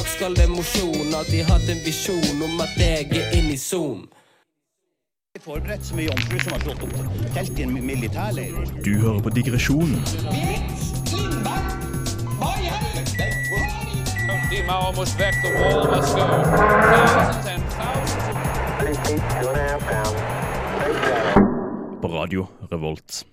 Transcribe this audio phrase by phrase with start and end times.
[0.00, 1.14] dag skal det mosjon.
[1.14, 4.06] Alltid hatt en visjon om at jeg er inne i sonen.
[5.40, 6.94] Forberedt som ei jomfru som har slått opp
[7.34, 8.56] telt i en militærleir.
[8.84, 9.94] Du hører på Digresjon
[14.50, 16.26] Die Mauer muss weg, the wall must go.
[16.26, 18.40] Thousands and thousands.
[22.02, 23.29] på Radio Revolt.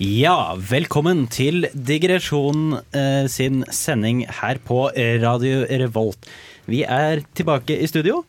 [0.00, 4.86] Ja, velkommen til Digresjon eh, sin sending her på
[5.20, 6.28] Radio Revolt.
[6.64, 8.22] Vi er tilbake i studio.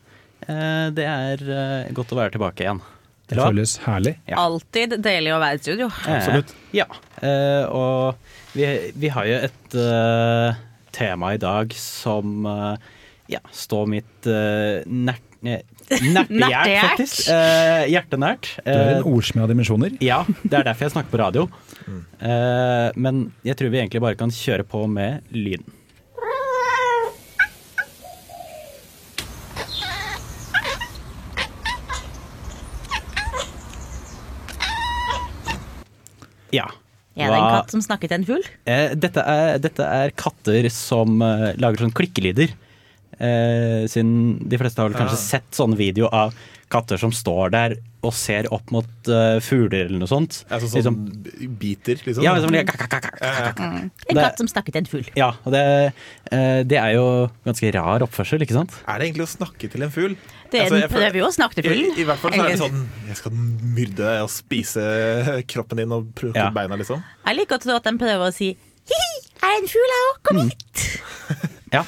[0.44, 2.82] Eh, det er eh, godt å være tilbake igjen.
[3.32, 4.18] Det føles herlig.
[4.28, 4.42] Ja.
[4.44, 5.88] Alltid deilig å være i studio.
[6.04, 6.52] Absolutt.
[6.76, 6.84] ja,
[7.24, 8.68] eh, og vi,
[9.00, 10.60] vi har jo et eh,
[10.92, 12.90] tema i dag som eh,
[13.38, 16.80] ja, står mitt eh, nært eh, Nertehjert.
[16.98, 17.28] faktisk.
[17.28, 18.48] Eh, hjertenært.
[18.64, 19.96] Det er Eh, en ordsmed av dimensjoner.
[20.00, 21.48] ja, det er derfor jeg snakker på radio.
[22.20, 25.64] Eh, men jeg tror vi egentlig bare kan kjøre på med lyden.
[36.54, 36.68] Ja.
[37.14, 38.46] Er det en katt som snakker til en fugl?
[38.66, 39.22] Eh, dette,
[39.62, 42.54] dette er katter som eh, lager sånn klikkelyder.
[43.24, 44.14] Eh, siden
[44.50, 46.34] de fleste har vel kanskje sett sånne video av
[46.72, 50.42] katter som står der og ser opp mot uh, fugler eller noe sånt.
[50.50, 50.98] Ja, sånn
[51.60, 52.24] biter, liksom?
[52.24, 54.02] Ja, liksom, kak, kak, kak, kak, kak.
[54.10, 55.08] En katt som snakket til en fugl.
[55.16, 55.62] ja, og det,
[56.34, 57.06] eh, det er jo
[57.46, 58.76] ganske rar oppførsel, ikke sant?
[58.84, 60.18] Er det egentlig å snakke til en fugl?
[60.52, 61.96] Det Altså, jeg den prøver jo å snakke til I, fuglen.
[61.96, 63.38] I hvert fall så er det sånn Jeg skal
[63.78, 64.84] myrde deg og spise
[65.54, 66.50] kroppen din og prøve Ja.
[66.54, 67.02] beina, liksom.
[67.24, 70.22] Jeg liker å tro at de prøver å si hi-hi, er en fugl her òg,
[70.28, 70.88] kom hit.
[71.74, 71.84] Ja.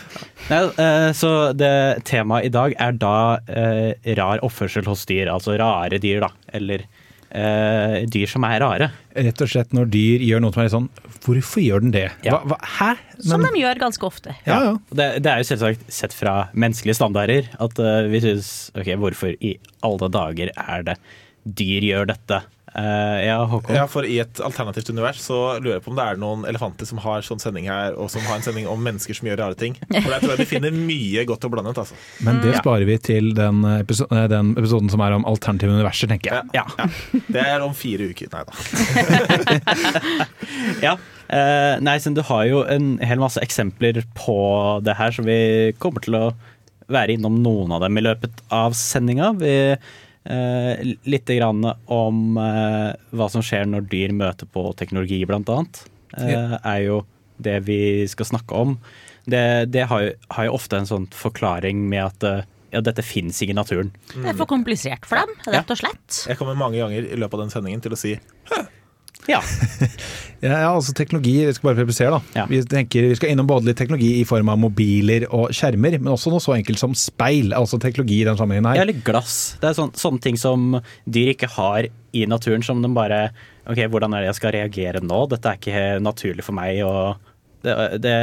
[0.51, 5.57] Nei, eh, så det temaet i dag er da eh, rar oppførsel hos dyr, altså
[5.61, 6.31] rare dyr, da.
[6.57, 6.85] Eller
[7.31, 8.91] eh, dyr som er rare.
[9.17, 10.89] Rett og slett når dyr gjør noe som er sånn
[11.27, 12.07] Hvorfor gjør den det?
[12.23, 12.37] Ja.
[12.37, 12.91] Hva, hva, hæ?
[13.27, 14.37] Som de gjør ganske ofte.
[14.47, 14.75] ja, ja.
[14.95, 17.81] Det, det er jo selvsagt sett fra menneskelige standarder at
[18.13, 19.57] vi syns Ok, hvorfor i
[19.87, 21.01] alle dager er det
[21.43, 22.45] dyr gjør dette?
[22.77, 23.73] Eh, ja, Håkon?
[23.75, 26.85] Ja, for I et alternativt univers så lurer jeg på om det er noen elefanter
[26.89, 29.57] som har sånn sending her, og som har en sending om mennesker som gjør rare
[29.57, 29.79] ting.
[29.89, 31.81] For jeg tror jeg de finner mye godt og blandet.
[31.81, 31.97] Altså.
[32.27, 32.61] Men det Ja.
[32.61, 36.45] sparer vi til den, episo eh, den episoden som er om alternative universer, tenker jeg.
[36.53, 36.67] Ja.
[37.33, 38.29] Det er om fire uker.
[38.35, 39.67] Nei da.
[40.87, 40.97] ja.
[41.27, 44.37] Uh, nei, så du har jo en hel masse eksempler på
[44.87, 46.27] det her, så vi kommer til å
[46.93, 49.33] være innom noen av dem i løpet av sendinga.
[49.41, 49.55] Vi
[50.31, 55.85] eh, Litt grann om eh, hva som skjer når dyr møter på teknologi, blant annet.
[56.17, 56.59] ja.
[56.63, 57.05] er jo
[57.43, 58.77] det vi skal snakke om.
[59.27, 62.45] Det, det har, jo, har jo ofte en sånn forklaring med at eh,
[62.75, 63.91] ja, dette fins ikke i naturen.
[64.15, 66.23] Det er for komplisert for dem, rett og slett.
[66.31, 68.65] Jeg kommer mange ganger i løpet av den sendingen til å si Ja.
[70.45, 72.19] Ja, ja, altså teknologi, vi skal bare presisere da.
[72.37, 72.45] Ja.
[72.51, 76.13] Vi, tenker, vi skal innom både litt teknologi i form av mobiler og skjermer, men
[76.13, 78.81] også noe så enkelt som speil, altså teknologi i den sammenhengen her.
[78.81, 79.57] Ja, Eller glass.
[79.63, 80.77] Det er sån, sånne ting som
[81.09, 83.29] dyr ikke har i naturen, som de bare
[83.67, 85.25] Ok, hvordan er det jeg skal reagere nå?
[85.33, 87.17] Dette er ikke naturlig for meg, og
[87.67, 87.73] det,
[88.05, 88.15] det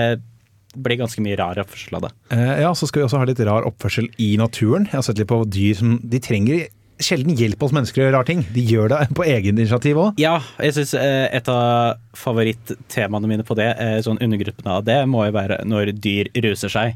[0.86, 2.12] blir ganske mye rar oppførsel av det.
[2.32, 4.88] Eh, ja, så skal vi også ha litt rar oppførsel i naturen.
[4.88, 6.64] Jeg har sett litt på dyr som de trenger
[7.06, 8.42] sjelden hjelp oss mennesker å gjøre rare ting.
[8.56, 10.20] De gjør det på egen initiativ òg.
[10.22, 15.26] Ja, jeg syns et av favorittemaene mine på det, eh, sånn undergruppene av det, må
[15.28, 16.96] jo være når dyr ruser seg.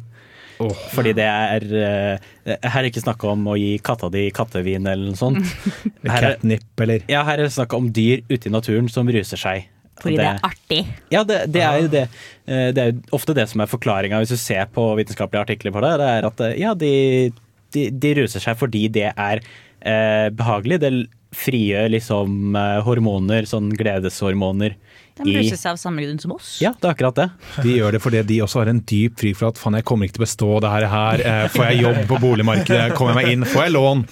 [0.57, 2.27] Fordi det er eh,
[2.63, 5.43] Her er det ikke snakk om å gi katta di kattevin eller noe sånt.
[6.07, 9.05] Her er, Catnip eller ja, her er det snakk om dyr ute i naturen som
[9.11, 9.67] ruser seg.
[10.01, 10.79] Fordi det er artig.
[11.13, 12.03] Ja, det, det er jo det.
[12.49, 15.73] Eh, Det er jo ofte det som er forklaringa hvis du ser på vitenskapelige artikler
[15.77, 15.93] på det.
[16.01, 16.91] Det er at eh, ja, de,
[17.77, 19.41] de, de ruser seg fordi det er
[19.81, 20.79] eh, behagelig.
[20.83, 20.91] Det
[21.37, 24.77] frigjør liksom eh, hormoner, sånn gledeshormoner.
[25.17, 26.57] De bruser seg av samme grunn som oss.
[26.61, 27.27] Ja, det er akkurat det.
[27.65, 30.07] De gjør det fordi de også har en dyp frykt for at faen, jeg kommer
[30.07, 30.85] ikke til å bestå det her.
[30.91, 31.23] her.
[31.31, 32.93] Eh, Får jeg jobb på boligmarkedet?
[32.97, 33.47] Kommer jeg meg inn?
[33.49, 34.05] Får jeg lån?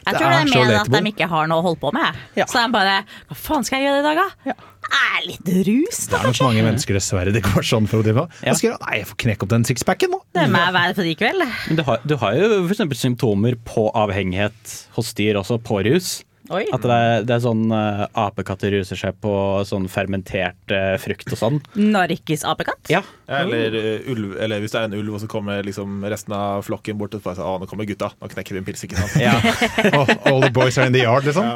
[0.00, 2.20] Jeg tror det er er mer at de ikke har noe å holde på med.
[2.38, 2.46] Ja.
[2.48, 2.94] Så de bare
[3.28, 4.54] Hva faen skal jeg gjøre i dag, da?
[4.90, 6.18] Er litt rus, da.
[6.18, 8.26] Det er nok mange mennesker dessverre det går sånn for å drive.
[8.42, 8.54] Ja.
[8.56, 8.74] Jeg?
[8.82, 10.22] Nei, jeg får knekke opp den sixpacken nå.
[10.36, 11.44] Det må jeg være for i kveld.
[11.68, 12.82] Men du har, du har jo f.eks.
[12.98, 16.20] symptomer på avhengighet hos dyr også, på rus.
[16.50, 16.64] Oi.
[16.74, 19.32] At det er, det er sånn uh, apekatter ruser seg på
[19.68, 21.60] sånn fermentert uh, frukt og sånn.
[21.78, 22.90] Narkis-apekatt?
[22.90, 23.04] Ja.
[23.30, 26.64] Eller, uh, ulv, eller hvis det er en ulv, og så kommer liksom resten av
[26.66, 29.16] flokken bort og sier å, nå kommer gutta, nå knekker vi en pils, ikke sant?
[29.22, 29.36] ja.
[30.00, 31.46] Oh, all the boys are in the yard, liksom.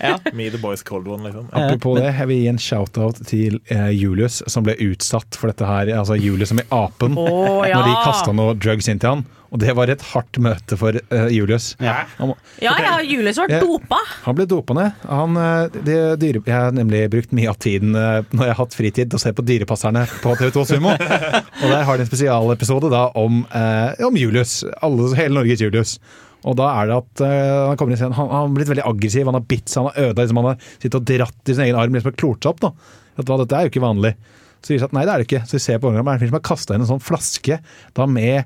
[0.00, 0.16] ja.
[0.36, 1.48] Me the boys cold one, liksom.
[1.52, 3.60] Apropos det, jeg vil gi en shout-out til
[3.94, 5.92] Julius, som ble utsatt for dette her.
[5.96, 7.16] Altså Julius som i apen.
[7.20, 7.76] oh, ja.
[7.76, 9.28] Når de kasta noe drugs inn til han.
[9.48, 11.70] Og det var et hardt møte for uh, Julius.
[11.80, 12.02] Ja.
[12.18, 13.60] Han, må- Ja, ja, Julius var Ja.
[13.64, 13.96] dopa.
[14.26, 14.92] han ble dopa ned.
[15.08, 15.78] Han, eh,
[16.20, 19.16] dyre, jeg har nemlig brukt mye av tiden uh, når jeg har hatt fritid til
[19.16, 20.92] å se på Dyrepasserne på TV2 Sumo.
[21.62, 24.60] og der har de en spesialepisode da om, uh, om Julius.
[24.84, 25.98] Alle, hele Norges Julius.
[26.46, 28.68] Og da er det at uh, han kommer inn i scenen, han, han har blitt
[28.70, 31.50] veldig aggressiv, han har bitt seg, han har øda, liksom, han har sittet og dratt
[31.50, 32.60] i sin egen arm, liksom og klort seg opp.
[32.68, 32.74] da.
[33.18, 34.12] At, dette er jo ikke vanlig.
[34.60, 35.40] Så sier de at nei, det er det ikke.
[35.48, 37.58] Så vi ser på er det en fyr som har kasta inn en sånn flaske
[37.96, 38.44] da med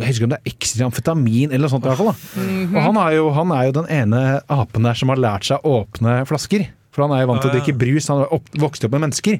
[0.00, 1.84] jeg husker om det er ekstra amfetamin eller noe sånt.
[1.84, 2.46] i hvert fall da.
[2.72, 4.22] Og han er, jo, han er jo den ene
[4.52, 6.68] apen der som har lært seg å åpne flasker.
[6.92, 9.06] For han er jo vant til å drikke brus, han har opp, vokst opp med
[9.06, 9.38] mennesker.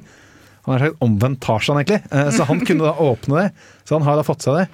[0.66, 1.98] Han er sagt omvendt Tarzan, egentlig.
[2.12, 3.48] Eh, Så han kunne da åpne det.
[3.88, 4.68] Så han har da fått seg det.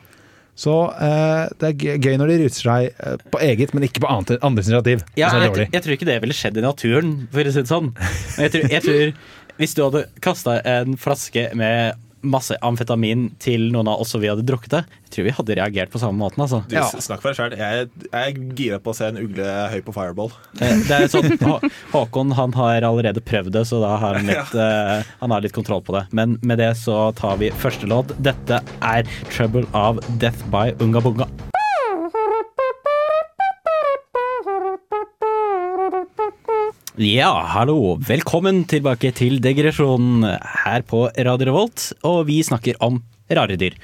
[0.58, 4.10] Så eh, det er gøy- når de ruter seg eh, på eget, men ikke på
[4.10, 5.04] annet, andres initiativ.
[5.18, 7.70] Ja, er jeg, jeg tror ikke det ville skjedd i naturen, for å si det
[7.70, 7.92] sånn.
[7.94, 9.12] Men jeg tror, jeg tror
[9.58, 14.28] Hvis du hadde kasta en flaske med masse amfetamin til noen av oss og vi
[14.30, 16.42] hadde drukket det, jeg tror vi hadde reagert på samme måten.
[16.44, 16.62] Altså.
[16.68, 16.84] Du, Ja.
[16.88, 17.56] Snakk for deg sjøl.
[17.58, 20.32] Jeg, jeg er gira på å se en ugle høy på fireball.
[20.60, 21.38] Eh, Det er sånn,
[21.92, 25.56] Håkon han har allerede prøvd det, så da har han litt, eh, han har litt
[25.56, 26.06] kontroll på det.
[26.12, 28.12] Men med det så tar vi første låt.
[28.22, 31.28] Dette er 'Trouble of Death by Unga Bunga'.
[36.98, 37.94] Ja, hallo.
[38.02, 40.24] Velkommen tilbake til Degresjonen
[40.64, 41.92] her på Radio Revolt.
[42.08, 42.98] Og vi snakker om
[43.30, 43.76] rare dyr,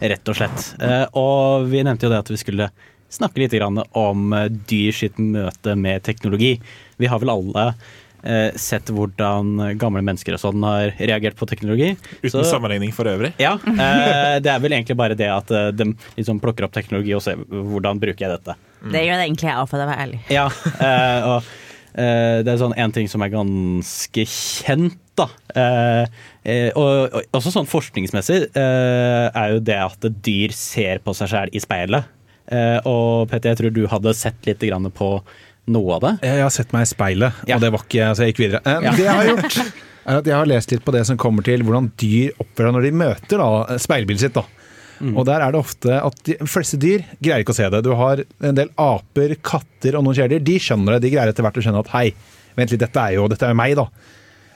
[0.00, 0.70] rett og slett.
[0.80, 2.70] Eh, Og vi nevnte jo det at vi skulle
[3.12, 3.56] snakke litt
[3.92, 6.54] om eh, dyr sitt møte med teknologi.
[6.96, 7.66] Vi har vel alle
[8.24, 11.92] eh, sett hvordan gamle mennesker og sånn har reagert på teknologi.
[12.22, 13.34] Uten Så- sammenligning for øvrig.
[13.38, 17.20] ja, eh, det er vel egentlig bare det at de liksom plukker opp teknologi og
[17.20, 18.56] ser hvordan bruker jeg dette.
[18.82, 20.22] Det gjør det egentlig jeg, for å være ærlig.
[20.32, 20.46] Ja,
[20.80, 21.42] eh, og
[22.42, 25.26] det er sånn en ting som er ganske kjent, da.
[25.54, 26.06] Eh,
[26.48, 31.28] eh, og, og også sånn forskningsmessig eh, er jo det at dyr ser på seg
[31.34, 32.08] sjæl i speilet.
[32.52, 34.64] Eh, og Petter, jeg tror du hadde sett litt
[34.96, 35.10] på
[35.72, 36.14] noe av det.
[36.26, 37.54] Jeg har sett meg i speilet, Ja.
[37.56, 38.62] og det var ikke Så jeg gikk videre.
[38.66, 38.90] Eh, Ja.
[38.96, 39.58] Det jeg har gjort,
[40.06, 42.74] er at jeg har lest litt på det som kommer til hvordan dyr oppfører seg
[42.74, 44.34] når de møter da, speilbildet sitt.
[44.34, 44.42] da.
[45.16, 47.80] Og der er det ofte at de fleste dyr greier ikke å se det.
[47.82, 50.44] Du har en del aper, katter og noen kjæledyr.
[50.46, 51.02] De skjønner det.
[51.06, 52.06] De greier etter hvert å skjønne at hei,
[52.58, 53.88] vent litt, dette er jo, dette er meg, da.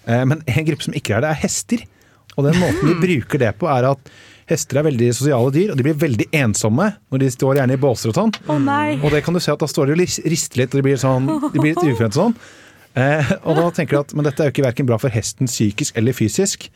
[0.06, 1.82] Eh, Men en gruppe som ikke er det, er hester.
[2.36, 4.10] Og den måten de bruker det på, er at
[4.46, 7.80] hester er veldig sosiale dyr, og de blir veldig ensomme når de står gjerne i
[7.82, 8.34] båser og sånn.
[8.46, 8.60] Oh.
[9.02, 11.00] Og det kan du se at da står de og rister litt, og de blir,
[11.02, 12.36] sånn, de blir litt ufrønt sånn.
[12.96, 15.50] Eh, og da tenker de at men dette er jo ikke hverken bra for hesten
[15.50, 16.68] psykisk eller fysisk.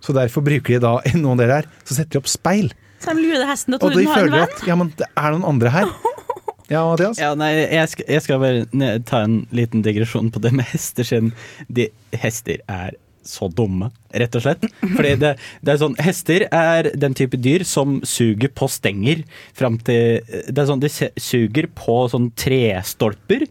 [0.00, 2.72] Så derfor bruker de da noen deler her, så setter de opp speil.
[3.02, 4.42] Så de lurer hesten og Og tror de den har en venn.
[4.48, 5.90] at ja, men det er noen andre her.
[6.68, 7.16] Ja, Mathias?
[7.16, 11.06] Ja, nei, jeg skal, jeg skal bare ta en liten digresjon på det med hester
[11.08, 11.30] siden
[11.72, 12.92] de, hester er
[13.24, 14.66] så dumme, rett og slett.
[14.82, 15.30] Fordi det,
[15.64, 19.24] det er sånn, Hester er den type dyr som suger på stenger
[19.56, 23.46] fram til Det er sånn, De suger på sånn trestolper,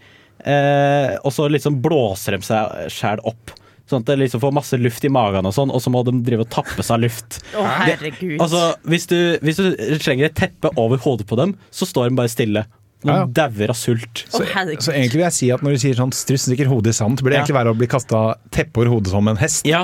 [0.45, 3.53] eh, og så liksom blåser de seg sjæl opp.
[3.87, 6.17] Sånn at det liksom får masse luft i magen, og sånn, og så må de
[6.27, 7.39] drive og tappe seg luft.
[7.55, 8.35] Å, herregud.
[8.43, 9.69] Altså, hvis du, hvis du
[10.03, 12.65] slenger et teppe over hodet på dem, så står de bare stille.
[13.03, 13.25] De Ja, ja.
[13.29, 14.23] dauer av sult.
[14.27, 14.47] Så, oh,
[14.81, 17.19] Så egentlig vil jeg si at når du sier sånn struss stikker hodet i sand,
[17.19, 17.43] så burde det Ja.
[17.45, 19.65] egentlig være å bli kasta teppe over hodet som en hest.
[19.69, 19.83] Ja,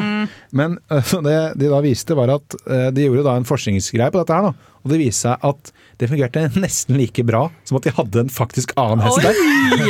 [0.52, 4.18] Men øh, det de da viste, var at øh, de gjorde da en forskningsgreie på
[4.24, 4.42] dette her.
[4.50, 4.54] da.
[4.84, 5.72] Og det viste seg at
[6.02, 9.34] det fungerte nesten like bra som at de hadde en faktisk annen hest der.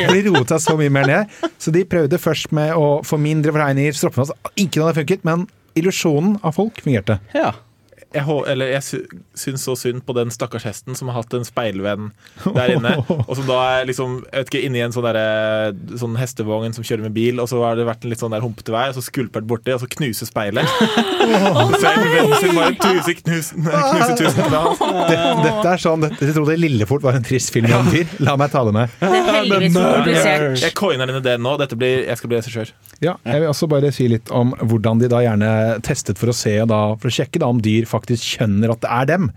[0.05, 1.27] For de roet seg så mye mer ned.
[1.57, 5.47] Så de prøvde først med å få mindre fortegninger, stroppe med Ingen hadde funket, men
[5.79, 7.19] illusjonen av folk fungerte.
[7.33, 7.53] ja.
[8.13, 9.01] Jeg, eller jeg
[9.37, 12.11] syns så synd på den stakkars hesten som har hatt en speilvenn
[12.45, 12.95] der inne.
[13.27, 16.85] Og som da er liksom, jeg vet ikke, inni en sånn, der, sånn hestevogn som
[16.85, 18.97] kjører med bil, og så har det vært en litt sånn der humpete vei, og
[18.97, 20.69] så skulpert borti, og så knuser speilet.
[21.23, 24.53] Så en venn sin bare tuser knus, knuser tusen.
[24.53, 28.09] Det, dette er sånn, dette, Jeg trodde Lillefort var en trist film om dyr.
[28.23, 28.93] La meg ta det med.
[28.99, 30.47] Det er heldigvis komplisert.
[30.61, 31.55] Jeg coiner denne ideen nå.
[31.61, 32.73] Dette blir, jeg skal bli regissør.
[33.03, 35.51] Ja, jeg vil også bare si litt om hvordan de da gjerne
[35.85, 38.89] testet for å se da, for å sjekke da om dyr faktisk skjønner at det
[38.91, 39.29] er dem.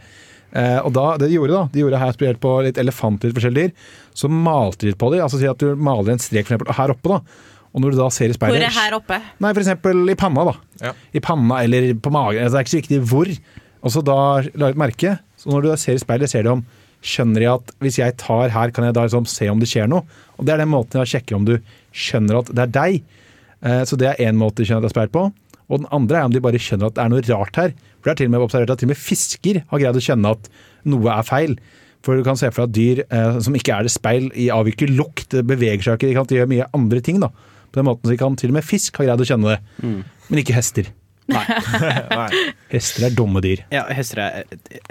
[0.56, 3.36] Eh, og da, det de gjorde da, de gjorde her spesielt på litt elefanter og
[3.38, 5.22] forskjellige dyr, så malte de litt på dem.
[5.22, 7.20] Altså si at du maler en strek for eksempel, her oppe da,
[7.76, 9.18] og når du da ser i speilet Hvor speilet er her oppe?
[9.44, 10.54] Nei, for eksempel i panna da.
[10.80, 10.92] Ja.
[11.12, 13.32] I panna eller på magen, altså, det er ikke så viktig hvor.
[13.84, 14.18] Og så da
[14.56, 16.64] la et merke, så når du da ser i speilet, ser de om
[17.06, 19.86] Skjønner de at hvis jeg tar her, kan jeg da liksom se om det skjer
[19.92, 20.00] noe?
[20.40, 21.52] Og det er den måten jeg sjekker om du
[21.94, 22.96] skjønner at det er deg.
[23.62, 25.22] Eh, Så det er én måte de skjønner at det er speil på.
[25.68, 27.74] Og den andre er om de bare skjønner at det er noe rart her.
[28.06, 30.32] Det er til og med observert at til og med fisker har greid å kjenne
[30.36, 30.48] at
[30.86, 31.56] noe er feil.
[32.06, 34.46] For du kan se for deg at dyr eh, som ikke er det speil, i
[34.54, 37.18] avviker lukt, det beveger seg ikke, de kan gjøre mye andre ting.
[37.22, 37.32] da.
[37.72, 39.90] På den måten så kan til og med fisk ha greid å kjenne det,
[40.30, 40.92] men ikke hester.
[41.36, 42.28] Nei.
[42.70, 43.62] Hester er dumme dyr.
[43.72, 44.44] Ja, hester er,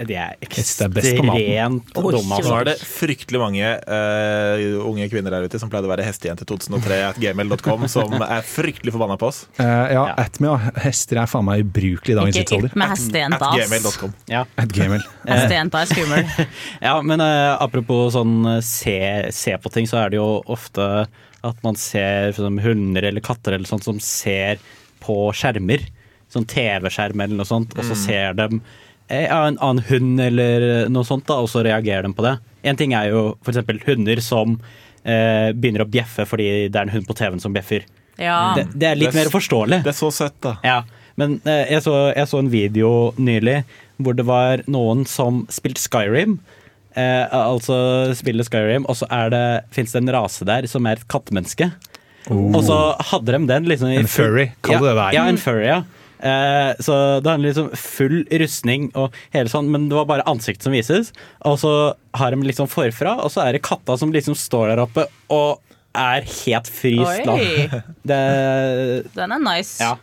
[0.04, 2.20] de er Hester er ekstremt dumme.
[2.26, 2.52] Nå Altså.
[2.58, 7.20] er det fryktelig mange uh, unge kvinner der ute som pleide å være hestejente2003 at
[7.22, 9.44] gmail.com, som er fryktelig forbanna på oss.
[9.60, 10.04] Uh, ja, Ja.
[10.26, 12.76] Atme og hester er faen meg ubrukelig i dagens tidsalder.
[12.76, 13.70] med hestejenta, ass.
[13.70, 14.12] gmail.com.
[14.30, 14.44] Ja.
[14.60, 15.04] At gmail.
[15.30, 16.28] Hestejenta er skummel.
[16.86, 18.96] Ja, men uh, apropos sånn eh, se,
[19.34, 20.84] se på ting, så er det jo ofte
[21.46, 24.60] at man ser for hunder eller katter eller sånt som ser
[25.04, 25.84] på skjermer.
[26.36, 28.48] Sånn TV-skjerm eller noe sånt, og så ser de
[29.08, 32.36] eh, ja, en annen hund eller noe sånt, da, og så reagerer de på det.
[32.66, 34.58] En ting er jo eksempel hunder som
[35.02, 37.86] eh, begynner å bjeffe fordi det er en hund på TV-en som bjeffer.
[38.20, 38.54] Ja.
[38.56, 39.80] Det, det er litt Det er mer forståelig.
[39.84, 40.56] Det er så søtt, da.
[40.66, 40.80] Ja,
[41.20, 43.62] men eh, jeg, så, jeg så en video nylig
[44.02, 46.36] hvor det var noen som spilte Skyrim.
[46.96, 47.76] Eh, altså
[48.16, 51.70] spiller Skyrim, og så det, fins det en rase der som er et kattemenneske.
[52.26, 52.76] Og så
[53.12, 55.14] hadde de den liksom i En furry, kall ja, det det der.
[55.14, 55.82] Ja, en furry, ja.
[56.20, 60.64] Eh, så det handler liksom full rustning og hele sånn, men det var bare ansiktet
[60.66, 61.12] som vises.
[61.44, 61.72] Og så
[62.16, 65.60] har de liksom forfra, og så er det katta som liksom står der oppe og
[65.96, 67.24] er helt fryst.
[67.24, 67.36] da.
[67.36, 67.68] Oi,
[68.10, 68.20] Det,
[69.16, 69.78] den er nice.
[69.82, 69.94] ja.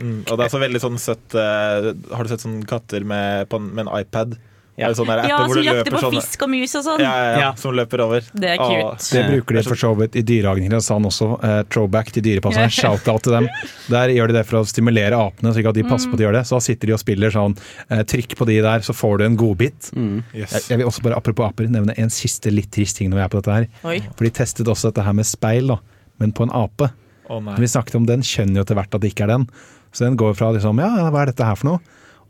[0.00, 3.48] Mm, og det er så veldig sånn søtt eh, Har du sett sånne katter med,
[3.50, 4.36] på, en- med en iPad?
[4.80, 4.88] Ja.
[4.96, 7.00] Sånne der Ja, som jakter på sånne- fisk og mus og sånn.
[7.04, 7.50] Ja, ja, ja, Ja.
[7.60, 8.20] som løper over.
[8.34, 9.10] Det er Åh, cute.
[9.12, 11.28] Det bruker de for så vidt i dyrehagen i Kristiansand også.
[11.44, 12.70] Uh, throwback til Dyrepasseren.
[12.72, 13.48] Shout-out til dem.
[13.90, 16.18] Der gjør de det for å stimulere apene, så ikke at de passer på at
[16.18, 16.44] de gjør det.
[16.48, 17.56] Så da sitter de og spiller sånn
[17.90, 19.90] uh, trykk på de der, så får du en godbit.
[20.34, 20.50] yes.
[20.52, 23.24] Jeg, jeg vil også bare apropos aper nevne en siste litt trist ting når vi
[23.24, 23.66] er på dette her.
[23.84, 24.00] Oi.
[24.16, 25.76] For de testet også dette her med speil, da,
[26.18, 26.90] men på en ape.
[27.28, 27.54] Oh, nei.
[27.60, 29.46] Vi snakket om den, skjønner jo etter hvert at det ikke er den.
[29.92, 31.80] Så den går fra liksom, ja, hva er dette her for noe?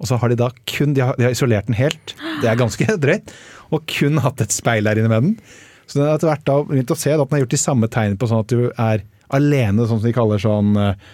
[0.01, 2.61] Og så har de da kun, de har, de har isolert den helt, det er
[2.61, 3.33] ganske drøyt,
[3.71, 5.35] og kun hatt et speil der inne med den.
[5.87, 7.91] Så den har etter hvert da begynt å se at den har gjort de samme
[7.91, 9.05] tegnene på sånn at du er
[9.35, 11.11] alene, sånn som de kaller sånn eh,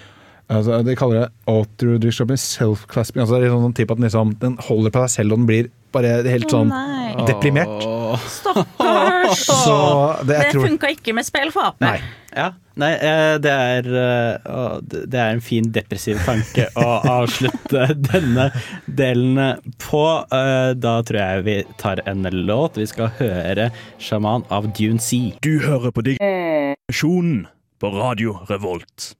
[0.52, 3.24] altså, De kaller det autodriction, self-clasping.
[3.24, 5.48] Altså det er sånn type at den, liksom, den holder på deg selv, og den
[5.50, 7.76] blir bare helt sånn oh, deprimert.
[8.24, 9.46] Stakkars!
[10.26, 11.86] Det, Det tror funka ikke med spill for aper.
[11.86, 11.98] Nei.
[12.36, 17.86] Ja, nei, eh, det er, eh, det det er en fin depressiv tanke å avslutte
[18.10, 18.50] denne
[18.86, 19.40] delen
[19.82, 20.02] på.
[20.28, 22.76] Eh, Da tror jeg vi tar en låt.
[22.76, 25.32] Vi skal høre 'Sjaman' av Dune Sea.
[25.42, 27.46] Du hører på digresjonen
[27.80, 29.14] på Radio Revolt.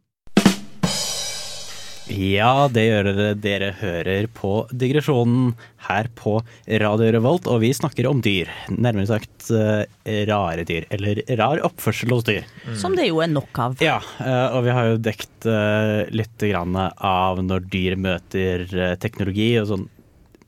[2.07, 3.31] Ja, det gjør dere.
[3.43, 5.57] Dere hører på digresjonen
[5.89, 6.37] her på
[6.83, 8.51] Radio Revolt, og vi snakker om dyr.
[8.71, 9.83] Nærmere sagt eh,
[10.29, 12.47] rare dyr, eller rar oppførsel hos dyr.
[12.79, 13.77] Som det jo er nok av.
[13.83, 18.67] Ja, eh, og vi har jo dekt eh, litt av når dyr møter
[19.03, 19.87] teknologi og sånn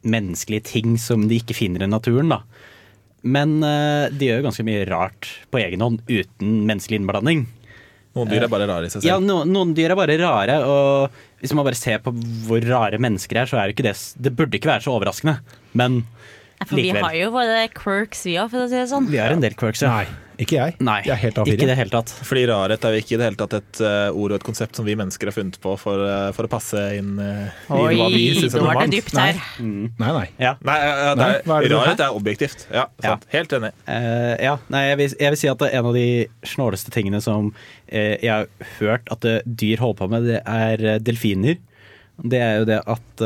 [0.08, 2.42] menneskelige ting som de ikke finner i naturen, da.
[3.26, 3.58] Men
[4.14, 7.48] de gjør ganske mye rart på egen hånd uten menneskelig innblanding.
[8.18, 9.26] Noen dyr er bare rare i seg Ja, selv.
[9.30, 11.10] no, noen dyr er bare rare, og
[11.40, 12.12] hvis man bare ser på
[12.48, 13.96] hvor rare mennesker er, så er det ikke det
[14.28, 15.38] Det burde ikke være så overraskende,
[15.78, 16.02] men
[16.66, 19.06] For vi har jo våre quirks, vi òg, for å si det sånn.
[19.12, 19.92] vi har en del quirks, ja.
[20.02, 20.06] Nei,
[20.38, 20.74] ikke jeg.
[20.86, 21.66] Nei, Jeg er helt ikke A4.
[21.66, 22.12] det hele tatt.
[22.28, 24.78] Fordi rarhet er jo ikke i det hele tatt et uh, ord og et konsept
[24.78, 28.06] som vi mennesker har funnet på for, uh, for å passe inn eh, i hva
[28.12, 29.40] vi syns er nå var det dypt her.
[29.58, 30.24] Nei, nei.
[30.38, 30.52] Ja.
[30.62, 32.66] Nei, ja, det Nei, er, er det rarhet er objektivt.
[32.70, 33.16] Ja, Ja.
[33.34, 33.72] Helt enig.
[33.90, 36.06] Eh, ja, nei, jeg vil, jeg vil si at det er en av de
[36.54, 37.50] snåleste tingene som
[37.90, 38.46] jeg har
[38.78, 41.56] hørt at dyr holder på med, det er delfiner.
[42.18, 43.22] Det er jo det at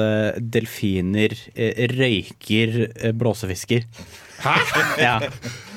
[0.52, 1.33] delfiner
[1.97, 2.76] røyker
[3.19, 3.87] blåsefisker.
[4.42, 4.54] Hæ?
[5.02, 5.16] Ja,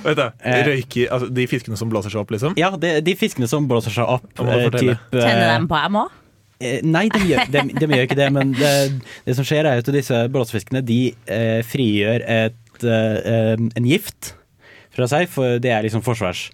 [0.06, 0.60] Vet du, Eh.
[0.68, 2.54] røyker, altså, de fiskene som blåser seg opp, liksom?
[2.60, 4.28] ja de, de fiskene som blåser seg opp.
[4.40, 6.12] Eh, typ, eh, Tenner dem på dem òg?
[6.62, 8.72] Eh, Nei, de gjør, de, de gjør ikke det, men det,
[9.26, 14.34] det som skjer er at disse blåsefiskene de eh, frigjør et, eh, en gift
[14.96, 16.46] fra seg, for det er liksom forsvars,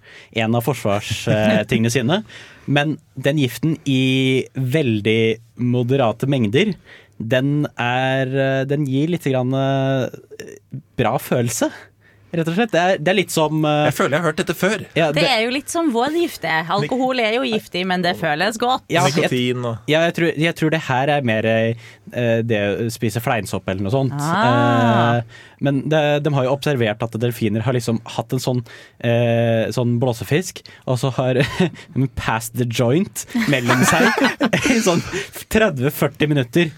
[0.41, 2.21] en av forsvarstingene sine.
[2.71, 5.19] Men den giften i veldig
[5.61, 6.71] moderate mengder,
[7.21, 10.07] den er eh, Den gir litt grann eh,
[10.97, 11.67] bra følelse,
[12.31, 12.71] rett og slett.
[12.73, 14.85] Det er, det er litt som uh, Jeg føler jeg har hørt dette før.
[14.97, 16.65] ja, Det er jo litt som vår gift er.
[16.71, 18.87] Alkohol er jo giftig, men det føles godt.
[18.91, 22.61] ja, jeg, Nikotin og Ja, jeg tror, jeg tror det her er mer uh, det
[22.61, 24.17] å spise fleinsopp eller noe sånt.
[24.17, 25.21] Ah.
[25.21, 28.63] Uh, men det, de har jo observert at delfiner har liksom hatt en sånn,
[29.05, 31.41] eh, sånn blåsefisk, og så har
[31.95, 34.09] de passed the joint mellom seg
[34.73, 35.03] i sånn
[35.53, 36.73] 30-40 minutter.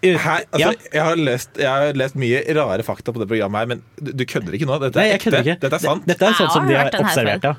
[0.00, 0.36] Hæ?
[0.48, 0.70] Altså, ja.
[0.92, 4.14] jeg, har lest, jeg har lest mye rare fakta på det programmet her, men du,
[4.16, 4.78] du kødder ikke nå?
[4.86, 5.42] Dette Nei, er jeg ekte?
[5.44, 5.58] ikke.
[5.66, 6.08] Dette er sant?
[6.08, 7.56] Dette er Jeg sånn som de har observert, ja.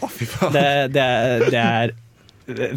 [0.00, 1.92] Det, det, er, det er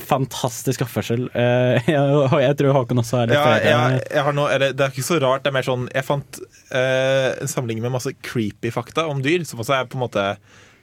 [0.04, 1.28] fantastisk oppførsel.
[1.34, 1.92] Eh,
[2.32, 5.06] og jeg tror Håkon også har litt Ja, jeg, jeg har nå, det er ikke
[5.06, 5.46] så rart.
[5.46, 6.42] Det er mer sånn Jeg fant
[6.74, 10.28] uh, en samling med masse creepy fakta om dyr, som også er på en måte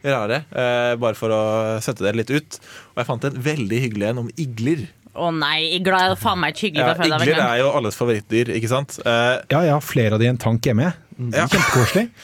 [0.00, 0.42] rare.
[0.52, 1.42] Uh, bare for å
[1.84, 2.60] sette det litt ut.
[2.94, 4.88] Og jeg fant en veldig hyggelig en om igler.
[5.10, 8.70] Å nei, igla er faen meg ikke hyggelig Ja, igler er jo alles favorittdyr, ikke
[8.70, 9.00] sant?
[9.02, 10.86] Uh, Ja, jeg har flere av de i en tank hjemme.
[10.86, 11.32] jeg.
[11.34, 11.48] Ja.
[11.50, 12.10] Kjempekoselig.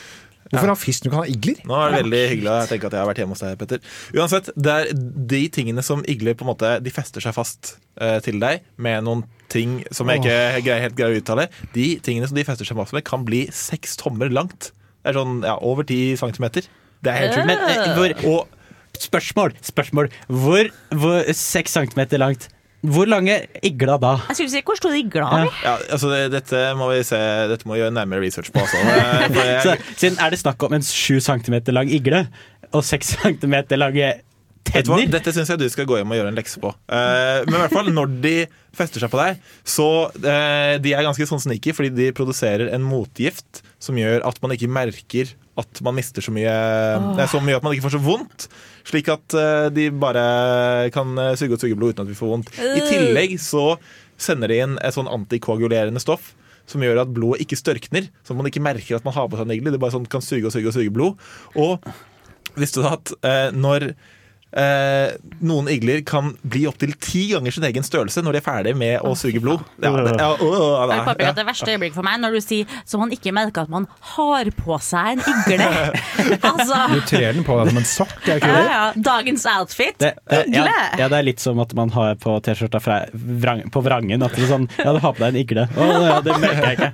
[0.47, 1.63] Hvorfor har fisk når du kan ha igler?
[1.67, 3.81] Nå er det veldig hyggelig å tenke at jeg har vært hjemme hos deg, Petter.
[4.15, 4.91] Uansett, det er
[5.33, 9.03] de tingene som igler på en måte De fester seg fast uh, til deg med
[9.09, 11.49] noen ting som jeg ikke greier, helt greier å uttale.
[11.75, 14.71] De tingene som de fester seg fast med, kan bli seks tommer langt.
[15.03, 16.67] Det er sånn ja, over ti centimeter.
[17.03, 18.23] Det er helt sjukt.
[18.23, 18.31] Uh.
[18.31, 20.11] Og spørsmål, spørsmål.
[20.31, 22.49] Hvor, hvor Seks centimeter langt.
[22.93, 24.13] Hvor lange igla da?
[24.31, 25.55] Jeg skulle si, Hvor stor igla har vi?
[25.65, 27.19] ja, altså det, dette må vi se
[27.51, 28.63] Dette må vi gjøre nærmere research på.
[28.63, 28.79] Altså.
[29.67, 32.27] Så, siden er det snakk om en 7 cm lang igle
[32.73, 34.15] og 6 cm lange
[34.67, 35.11] Vet du tenner?
[35.15, 36.73] Dette syns jeg du skal gå hjem og gjøre en lekse på.
[36.91, 38.35] Uh, men i hvert fall når de
[38.77, 42.85] fester seg på deg, så uh, de er ganske sånn sneaky, fordi de produserer en
[42.85, 47.57] motgift som gjør at man ikke merker at man mister så mye er så mye
[47.57, 48.49] at man ikke får så vondt.
[48.87, 50.25] Slik at eh, de bare
[50.95, 52.51] kan eh, suge og suge blod uten at vi får vondt.
[52.61, 53.71] I tillegg så
[54.21, 56.35] sender de inn et sånn antikoagulerende stoff.
[56.67, 59.47] Som gjør at blodet ikke størkner, så man ikke merker at man har på seg
[59.47, 59.71] en igle.
[59.71, 61.21] Det bare sånn kan suge og suge og suge blod.
[61.63, 61.85] Og
[62.59, 63.13] visste du at
[63.55, 63.93] når
[65.45, 69.05] noen igler kan bli opptil ti ganger sin egen størrelse når de er ferdig med
[69.05, 69.65] å suge blod?
[69.83, 72.79] Ja, det, ja, å, å, Jeg ja, Det verste øyeblikk for meg når du sier
[72.89, 75.69] så man ikke merker at man har på seg en igle.
[76.51, 78.71] altså, Du trer den på deg som en sokk, er ikke ja, det?
[78.73, 79.99] ja, Dagens outfit.
[80.01, 80.77] Det, ja, Igle.
[81.01, 82.81] ja, det er litt som at man har på T-skjorta
[83.13, 84.25] vrang, på vrangen.
[84.25, 85.67] At det er sånn, ja, du har på deg en igle.
[85.77, 86.91] Å, ja, det merker jeg ikke.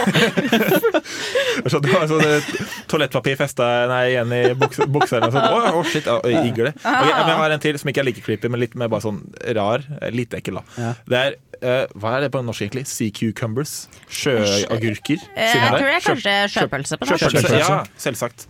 [1.70, 2.50] Så du har sånn eh,
[2.90, 3.66] toalettpapir festa
[4.08, 5.50] igjen i buks, buksa eller noe sånt.
[5.50, 6.69] Å, oh, shit, igle.
[6.76, 9.04] Ok, men jeg har en til som ikke er like creepy, men litt mer bare
[9.06, 9.22] sånn
[9.58, 9.84] rar.
[10.14, 10.64] Litt ekkel, da.
[10.80, 10.92] Ja.
[11.10, 12.86] Det er uh, Hva er det på norsk, egentlig?
[12.90, 13.74] Sea cucumbers?
[14.08, 15.26] Sjøagurker?
[15.34, 17.26] Eh, jeg tror det er kanskje sjøpølse på norsk.
[17.26, 18.46] Sjøpølse, ja, selvsagt.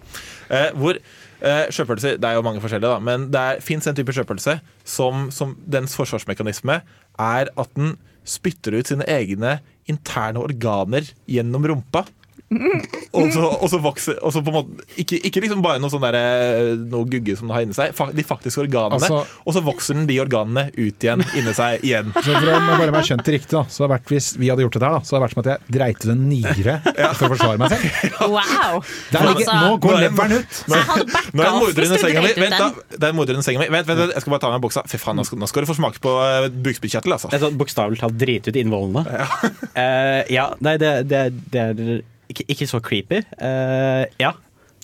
[0.50, 4.14] Uh, hvor eh, sjøpølse, Det er jo mange forskjellige, da, men det fins en type
[4.14, 6.80] sjøpølse som, som dens forsvarsmekanisme
[7.20, 7.96] er at den
[8.28, 9.58] spytter ut sine egne
[9.90, 12.04] interne organer gjennom rumpa.
[12.50, 15.90] Og så, og så vokser og så på en måte, ikke, ikke liksom bare noe
[15.92, 18.98] sånn der, eh, noe gugge som den har inni seg, fa- de faktiske organene.
[18.98, 22.10] Altså- og så vokser den de organene ut igjen inni seg igjen.
[22.16, 24.50] Så for å bare være skjønt det riktig, da, så hadde det vært, hvis vi
[24.50, 26.24] hadde gjort dette her, da, så hadde det vært som at jeg dreit ut en
[26.30, 26.74] nyre
[27.20, 27.86] for å forsvare meg selv.
[28.30, 28.82] Wow!
[29.14, 30.60] Der ligger, Altså, nå går er- leveren ut!
[30.70, 32.26] jeg hadde backa Nå er det off morder hvis under senga mi.
[32.26, 32.98] dreit ut Vent, da.
[33.00, 33.70] Det er morder under senga mi.
[33.70, 34.82] Vent, vent, vent, jeg skal bare ta av meg buksa.
[34.90, 37.30] Fy faen, nå skal, nå skal du få smake på uh, bukspyttkjertel, altså.
[37.32, 39.02] Det sånn Bokstavelig talt drite ut innvollene.
[39.06, 41.22] Ja, ja nei, det, det,
[41.52, 43.20] det er ikke, ikke så creepy.
[43.40, 44.32] Uh, ja,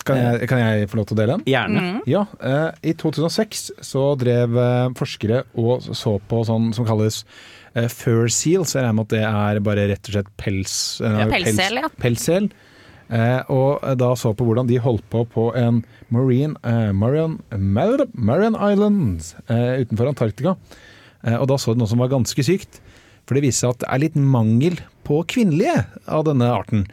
[0.07, 1.45] Kan jeg, kan jeg få lov til å dele en?
[1.49, 1.85] gjerne.
[2.07, 7.25] Ja, uh, I 2006 så drev eh, forskere og så på sånn som kalles
[7.75, 8.77] uh, fur seals.
[8.77, 10.77] Jeg regner med at det er bare rett og slett pels...
[11.03, 11.91] eh, Ja, pelssel, ja.
[11.99, 12.47] Pelssel.
[13.07, 18.07] Eh, og da så på hvordan de holdt på på en marine, eh, Marian, Mar-
[18.15, 20.57] Marian Island eh, utenfor Antarktika.
[21.27, 22.81] Eh, og da så de noe som var ganske sykt.
[23.27, 26.87] For det viser seg at det er litt mangel på kvinnelige av denne arten.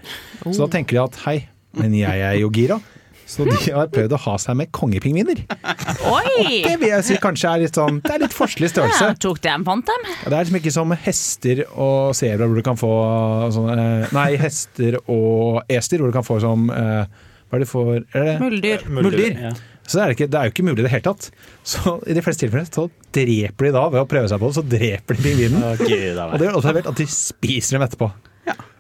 [0.44, 1.38] Så da tenker de at hei,
[1.78, 2.80] men jeg er jo gira.
[3.34, 5.44] Så de har prøvd å ha seg med kongepingviner.
[6.12, 6.62] Oi!
[6.66, 9.12] Det vil jeg si kanskje er litt sånn Det er litt forskjellig størrelse.
[9.14, 10.08] Ja, tok dem, fant dem.
[10.26, 12.94] Det er liksom ikke som hester og sebra hvor du kan få
[13.56, 17.06] sånn eh, Nei, hester og ester hvor du kan få som eh,
[17.48, 18.04] Hva er det for?
[18.44, 18.86] Muldyr.
[18.92, 19.40] Muldyr.
[19.48, 19.54] Ja.
[19.88, 21.30] Så det er, ikke, det er jo ikke mulig i det hele tatt.
[21.68, 24.58] Så i de fleste tilfeller så dreper de da ved å prøve seg på det,
[24.58, 25.64] så dreper de pingvinen.
[25.64, 28.12] Da, Og det er også at de spiser dem etterpå.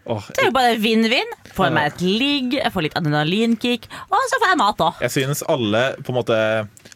[0.04, 1.30] Åh, Det er jo bare vinn-vinn.
[1.56, 5.00] Får meg et ligg, jeg får litt adrenalinkick, og så får jeg mat òg.
[5.06, 6.39] jeg synes alle på en måte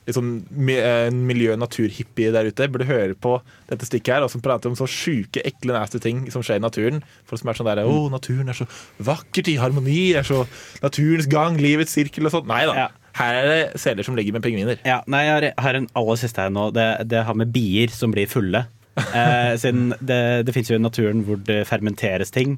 [0.08, 0.32] liksom,
[0.74, 3.38] eh, miljø- og naturhippie der ute burde høre på
[3.70, 6.66] dette stikket her, og som prater om så sjuke, ekle, nasty ting som skjer i
[6.66, 7.02] naturen.
[7.26, 8.68] Folk som er sånn der Å, naturen er så
[9.00, 10.46] vakkert i harmoni, er så
[10.84, 12.48] naturens gang, livets sirkel og sånn.
[12.48, 12.74] Nei da.
[12.76, 12.88] Ja.
[13.18, 14.82] Her er det seler som ligger med pingviner.
[14.86, 16.70] Ja, nei, jeg har, har en aller siste her nå.
[16.76, 18.68] Det, det har med bier som blir fulle.
[18.98, 22.58] Eh, siden det, det fins jo i naturen hvor det fermenteres ting.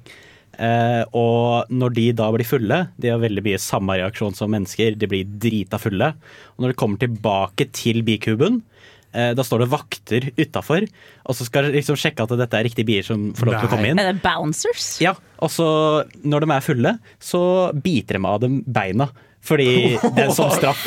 [0.59, 4.97] Eh, og når de da blir fulle, de har veldig mye samme reaksjon som mennesker,
[4.99, 6.11] de blir drita fulle.
[6.55, 8.59] Og når de kommer tilbake til bikuben,
[9.13, 10.87] eh, da står det vakter utafor,
[11.23, 13.69] og så skal de liksom sjekke at dette er riktige bier som får lov til
[13.69, 14.01] å komme inn.
[14.01, 14.91] Er det bouncers?
[15.03, 15.69] Ja, og så
[16.23, 17.41] når de er fulle, så
[17.79, 19.11] biter de av dem beina.
[19.49, 20.85] Fordi det er som straff.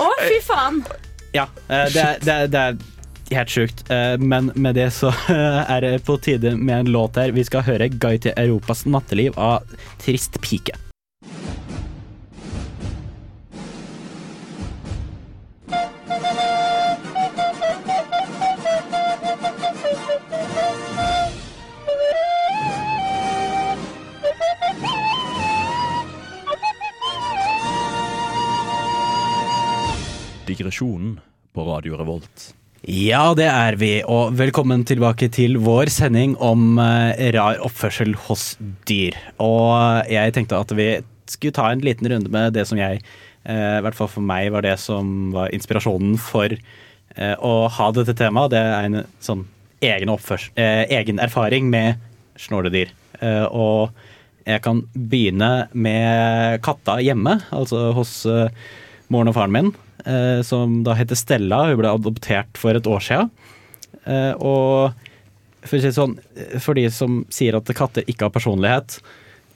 [0.00, 0.82] Å, fy faen!
[1.34, 3.84] Ja, eh, det er, det er, det er helt sjukt.
[3.92, 7.34] Eh, Men med det så er det på tide med en låt her.
[7.36, 10.78] Vi skal høre 'Guide til Europas natteliv' av Trist pike.
[30.74, 31.20] Digresjonen
[31.54, 32.54] på Radio Revolt.
[32.82, 38.56] Ja, det er vi, og velkommen tilbake til vår sending om eh, rar oppførsel hos
[38.88, 39.14] dyr.
[39.38, 40.88] Og jeg tenkte at vi
[41.30, 43.04] skulle ta en liten runde med det som jeg,
[43.46, 47.88] eh, i hvert fall for meg, var det som var inspirasjonen for eh, å ha
[47.94, 48.56] dette temaet.
[48.56, 49.46] Det er en sånn
[49.78, 52.02] egen, eh, egen erfaring med
[52.34, 52.90] snåledyr.
[53.22, 53.94] Eh, og
[54.42, 58.50] jeg kan begynne med katta hjemme, altså hos eh,
[59.14, 59.83] moren og faren min, eh,
[60.44, 61.62] som da heter Stella.
[61.70, 63.30] Hun ble adoptert for et år siden.
[64.04, 64.94] Eh, og
[65.64, 68.98] for, å si sånn, eh, for de som sier at katter ikke har personlighet,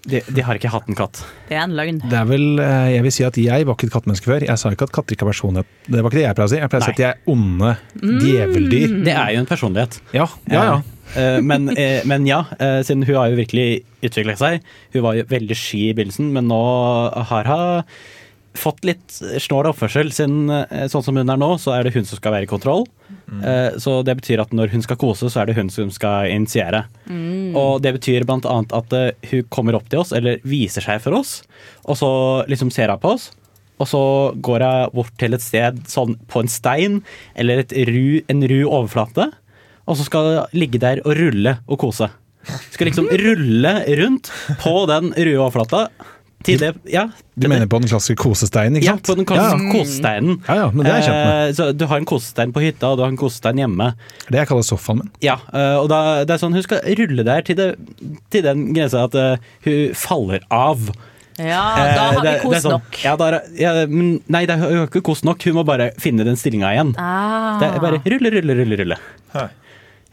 [0.08, 1.20] de, de har ikke hatt en katt.
[1.50, 1.98] Det er en løgn.
[2.00, 4.46] Det er vel, eh, Jeg vil si at jeg var ikke et kattemenneske før.
[4.46, 5.74] Jeg sa ikke at katter ikke har personlighet.
[5.88, 6.61] Det var ikke det jeg pleier å si.
[6.62, 7.72] Jeg pleier å si at de er onde
[8.24, 8.94] djeveldyr.
[9.08, 9.98] Det er jo en personlighet.
[10.16, 10.78] Ja, ja, ja.
[11.16, 14.64] Eh, men, eh, men ja, eh, siden hun har jo virkelig utviklet seg.
[14.94, 16.62] Hun var jo veldig sky i begynnelsen, men nå
[17.32, 17.84] har hun
[18.58, 20.12] fått litt snål oppførsel.
[20.14, 22.50] Siden eh, sånn som hun er nå, så er det hun som skal være i
[22.50, 22.86] kontroll.
[23.28, 23.42] Mm.
[23.80, 26.82] Så det betyr at når hun skal kose, så er det hun som skal initiere.
[27.56, 31.02] Og det betyr blant annet at eh, hun kommer opp til oss, eller viser seg
[31.04, 31.42] for oss,
[31.84, 32.10] og så
[32.50, 33.30] liksom ser hun på oss.
[33.78, 34.02] Og så
[34.34, 37.02] går hun bort til et sted sånn på en stein
[37.38, 39.30] eller et ru, en ru overflate,
[39.88, 42.10] og så skal hun ligge der og rulle og kose.
[42.72, 44.30] Skal liksom rulle rundt
[44.62, 45.88] på den røde overflata.
[46.46, 47.03] Det, ja,
[47.35, 50.37] Du mener på den klassiske kosesteinen, ikke ja, på den klassiske kosesteinen.
[50.46, 51.48] Ja, ja, men det er jeg kjent med.
[51.48, 53.88] Eh, Så du har en kosestein på hytta, og du har en kosestein hjemme.
[54.31, 55.11] Det jeg kaller sofaen min.
[55.27, 57.68] Ja, eh, og da, det er sånn Hun skal rulle der til, det,
[58.31, 60.88] til den grensa at uh, hun faller av.
[61.38, 61.61] Ja,
[61.94, 63.03] da har vi kos sånn- nok.
[63.05, 65.42] Ja, da er, ja, men nei, det er, hun har ikke kost nok.
[65.44, 66.94] Hun må bare finne den stillinga igjen.
[66.98, 67.59] Ah.
[67.61, 68.98] Det er bare rulle, rulle, rulle, rulle.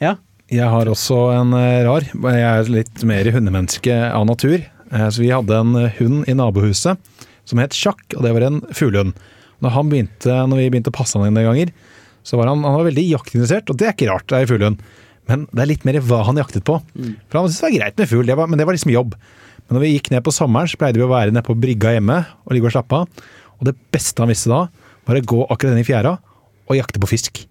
[0.01, 0.15] Ja.
[0.53, 1.53] Jeg har også en
[1.85, 2.05] rar.
[2.13, 4.61] Jeg er litt mer hundemenneske av natur.
[4.91, 6.99] Eh, Så vi hadde en eh, hund i nabohuset
[7.45, 9.13] som het Sjakk, og det var en fuglehund.
[9.63, 11.71] Når, han begynte, når vi begynte å passe han en del ganger,
[12.25, 14.51] så var han, han var veldig jaktinteressert, og det er ikke rart, det er en
[14.51, 14.85] fuglehund.
[15.29, 16.77] Men det er litt mer hva han jaktet på.
[17.29, 19.15] For han syntes det var greit med fugl, men det var liksom jobb.
[19.65, 21.95] Men når vi gikk ned på sommeren, så pleide vi å være nede på brygga
[21.95, 23.25] hjemme og ligge og slappe av.
[23.57, 24.59] Og det beste han visste da,
[25.07, 26.13] var å gå akkurat inn i fjæra
[26.65, 27.41] og jakte på fisk.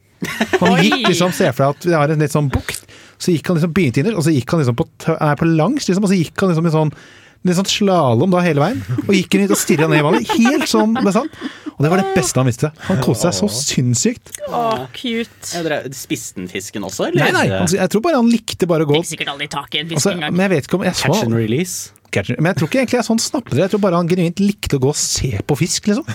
[0.60, 2.86] Han gikk liksom, se for deg at vi har en litt sånn bukt,
[3.18, 5.88] så gikk han liksom begynte innerst, og så gikk han liksom på, nei, på langs,
[5.90, 6.94] liksom, og så gikk han liksom i sånn
[7.44, 10.30] litt sånn slalåm da hele veien, og gikk inn hit og stirra ned i vannet.
[10.38, 11.34] Helt sånn, det sant.
[11.74, 12.70] Og det var det beste han visste.
[12.86, 14.30] Han koste seg så sinnssykt.
[14.48, 14.62] Å,
[14.94, 15.90] cute.
[15.98, 17.26] Spiste den fisken også, eller?
[17.26, 19.82] Nei, nei, jeg tror bare han likte bare å gå Fikk sikkert aldri tak i
[19.82, 20.32] en fisk altså, engang.
[20.36, 21.92] Men jeg vet ikke om jeg så Catch and release.
[22.38, 23.58] Men jeg tror ikke egentlig jeg er sånn snappete.
[23.64, 26.06] Jeg tror bare han genuint likte å gå og se på fisk, liksom.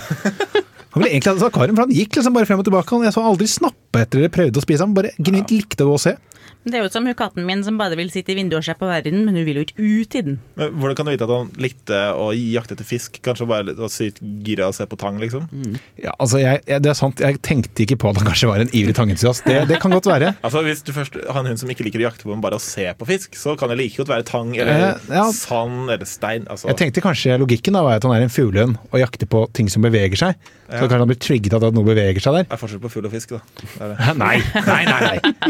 [0.90, 2.90] Han ville egentlig ha akvarium, for han gikk liksom bare frem og tilbake.
[2.96, 5.92] Han- Jeg så aldri snappe etter eller prøvde å spise, han bare genuint likte å
[5.92, 6.16] gå og se.
[6.60, 8.74] Det er jo som hun katten min som bare vil sitte i vinduet og se
[8.76, 10.34] på verden, men hun vil jo ikke ut i den.
[10.60, 13.16] Men hvordan kan du vite at han likte å jakte etter fisk?
[13.24, 15.46] Kanskje bare litt- var sykt gira og se på tang, liksom?
[15.96, 18.60] Ja, altså, jeg, jeg, det er sant, jeg tenkte ikke på at han kanskje var
[18.60, 19.46] en ivrig tangentusiast.
[19.48, 20.34] Det, det kan godt være.
[20.50, 22.58] Altså Hvis du først har en hund som ikke liker å jakte på, men bare
[22.60, 25.24] å se på fisk, så kan det like godt være tang eller Eh, ja.
[25.32, 26.44] sand eller stein.
[26.50, 29.46] Altså, Jeg tenkte kanskje logikken da var at han er en fuglehund og jakter på
[29.56, 30.36] ting som beveger seg.
[30.70, 32.44] Så kanskje han blir trigget av at noe beveger seg der.
[32.46, 33.40] det er forskjell på fugl og fisk, da.
[33.58, 34.14] Det er det.
[34.22, 35.00] Nei, nei, nei.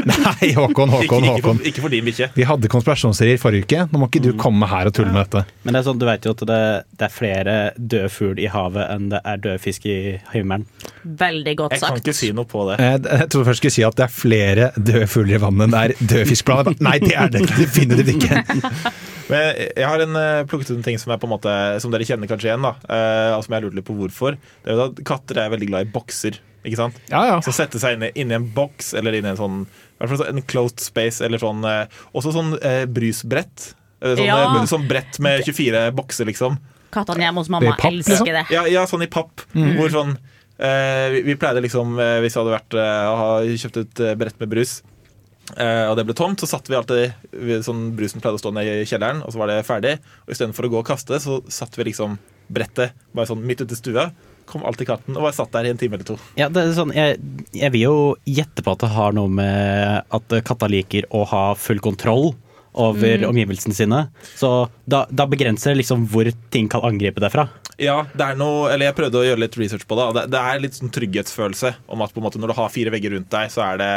[0.06, 1.58] Nei, nei Håkon, Håkon, Ikke, ikke, Håkon.
[1.60, 2.28] for, ikke for din bikkje.
[2.36, 3.84] Vi hadde konspirasjonsserier forrige uke.
[3.92, 5.44] Nå må ikke du komme her og tulle med dette.
[5.64, 6.60] Men det er sånn, du vet jo at det,
[7.00, 9.96] det er flere døde fugl i havet enn det er døde fisk i
[10.34, 10.66] himmelen.
[11.04, 12.02] Veldig godt Jeg kan sagt.
[12.04, 12.78] ikke si noe på det.
[12.82, 15.76] Jeg, Jeg trodde først skulle si at det er flere døde fugler i vannet enn
[15.76, 16.58] det er døde fisk på.
[16.84, 18.42] Nei, det er det definitivt ikke.
[19.30, 21.92] Men jeg- har en, eh, plukket ut en ting som, er på en måte, som
[21.92, 22.62] dere kjenner kanskje igjen.
[22.66, 24.34] da eh, og som jeg lurte litt på hvorfor.
[24.64, 26.40] Det er jo at Katter er veldig glad i bokser.
[26.66, 26.98] Ikke sant?
[27.08, 27.36] Ja, ja.
[27.40, 29.60] Så sette seg inn i, inn i en boks eller inn i en sånn
[30.00, 31.86] hvert fall sånn en closed space eller sånn eh,
[32.16, 33.74] Også sånn eh, brusbrett.
[34.00, 34.38] Eh, Sånn, Ja.
[34.56, 36.56] eh, sånn brett med 24 bokser, liksom.
[36.90, 38.30] Kattene hjemme hos mamma det papp, elsker liksom.
[38.34, 38.44] det.
[38.50, 39.44] Ja, ja sånn i papp.
[39.54, 40.16] Hvor sånn
[40.58, 44.00] eh, vi, vi pleide liksom, eh, hvis vi hadde vært eh, å ha kjøpt et
[44.08, 44.78] eh, brett med brus,
[45.56, 48.52] eh, og det ble tomt, så satt vi alltid vi, sånn Brusen pleide å stå
[48.56, 49.94] ned i kjelleren, og så var det ferdig.
[50.26, 52.16] Og istedenfor å gå og kaste, så satt vi liksom
[52.50, 54.08] brettet bare sånn midt ute i stua.
[54.50, 56.18] Kom alltid katten og var satt der i en time eller to.
[56.38, 57.18] Ja, det er sånn, jeg,
[57.54, 61.44] jeg vil jo gjette på at det har noe med at katta liker å ha
[61.58, 62.32] full kontroll
[62.72, 64.00] over omgivelsene sine.
[64.38, 67.48] Så da, da begrenser det liksom hvor ting kan angripe deg fra.
[67.80, 70.10] Ja, det er noe, eller jeg prøvde å gjøre litt research på det.
[70.18, 72.92] Det, det er litt sånn trygghetsfølelse om at på en måte når du har fire
[72.94, 73.92] vegger rundt deg, så er det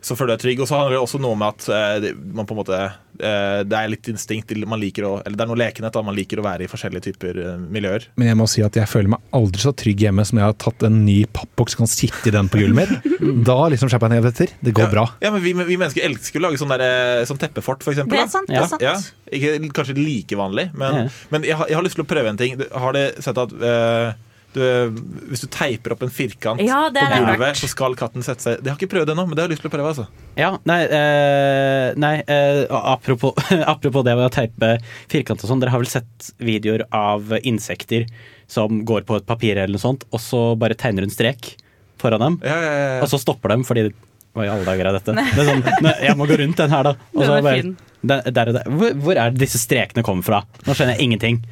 [0.00, 0.60] så føler du deg trygg.
[0.62, 3.74] Og så handler det også noe om at eh, man på en måte eh, Det
[3.78, 6.44] er litt instinkt man liker å Eller det er noe lekenhet da man liker å
[6.46, 8.06] være i forskjellige typer eh, miljøer.
[8.20, 10.54] Men jeg må si at jeg føler meg aldri så trygg hjemme som jeg har
[10.62, 13.10] tatt en ny pappboks og kan sitte i den på gulvet mitt.
[13.48, 14.52] Da liksom slipper jeg ned etter.
[14.64, 15.04] Det går bra.
[15.24, 18.14] Ja, men vi, vi mennesker elsker å lage sånn, der, eh, sånn teppefort, for eksempel.
[18.16, 18.48] Det er sant.
[18.48, 18.62] det Ja.
[18.62, 18.84] er sant.
[18.86, 18.94] Ja,
[19.34, 21.08] ikke kanskje like vanlig, men, Ja.
[21.34, 22.54] men jeg, har, jeg har lyst til å prøve en ting.
[22.72, 24.12] Har dere sett at eh,
[24.54, 24.62] du,
[25.28, 28.72] Hvis du teiper opp en firkant Ja, på gulvet, så skal katten sette seg Det
[28.72, 29.92] har ikke prøvd ennå, men det har jeg lyst til å prøve.
[29.92, 30.06] altså
[30.38, 33.36] Ja, nei, eh, nei eh, apropos,
[33.74, 34.74] apropos det med å teipe
[35.10, 35.62] firkant og sånn.
[35.62, 38.08] Dere har vel sett videoer av insekter
[38.48, 41.52] som går på et papir eller noe sånt, og så bare tegner en strek
[41.98, 43.00] foran dem, ja, ja.
[43.02, 43.88] og så stopper dem fordi
[44.36, 45.14] hva i alle dager er dette?
[45.18, 45.62] Det er sånn,
[46.04, 46.92] jeg må gå rundt den her, da.
[47.16, 47.62] Og så bare,
[48.08, 48.68] der, der, der.
[48.70, 50.38] Hvor, hvor er det disse strekene kommer fra?
[50.68, 51.40] Nå skjønner jeg ingenting.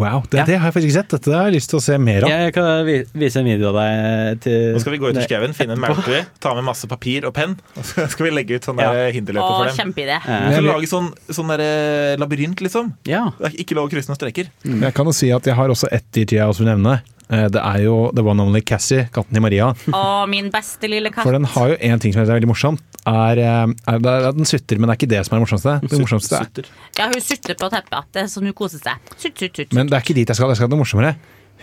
[0.00, 0.44] Wow, det, Ja.
[0.48, 1.12] det har jeg faktisk ikke sett.
[1.14, 2.32] Dette har jeg lyst til å se mer av.
[2.32, 2.88] Jeg kan
[3.20, 5.80] vise en video av deg til Nå skal vi gå ut i skauen, finne en
[5.84, 8.90] maurtue, ta med masse papir og penn, og så skal vi legge ut sånn Ja.
[8.96, 9.78] der hinderløype Å, for dem.
[9.78, 10.18] kjempeidé.
[10.20, 12.92] Eh, Vi skal lage sånn, sånn der, eh, labyrint, liksom.
[13.08, 13.28] Ja.
[13.38, 14.50] Det er ikke lov å krysse noen streker.
[14.64, 16.98] Jeg kan jo si at jeg har også ett i til jeg også vil nevne.
[17.30, 19.70] Eh, Det er jo The One Only Cassie, katten til Maria.
[19.94, 21.24] Å, min beste lille katt.
[21.24, 22.82] For den har jo en ting som er veldig morsomt.
[23.08, 25.76] Er, eh, er, er den sutter, men det er ikke det som er det morsomste.
[25.86, 28.10] Det morsomste er Ja, hun sutter på teppet.
[28.12, 29.12] Det er sånn hun koser seg.
[29.16, 29.76] Sutt, sutt, sutt.
[29.76, 30.50] Men det er ikke dit jeg skal.
[30.52, 31.14] Jeg skal ha det morsommere.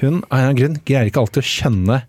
[0.01, 1.99] Hun av en eller annen grunn greier ikke alltid å kjenne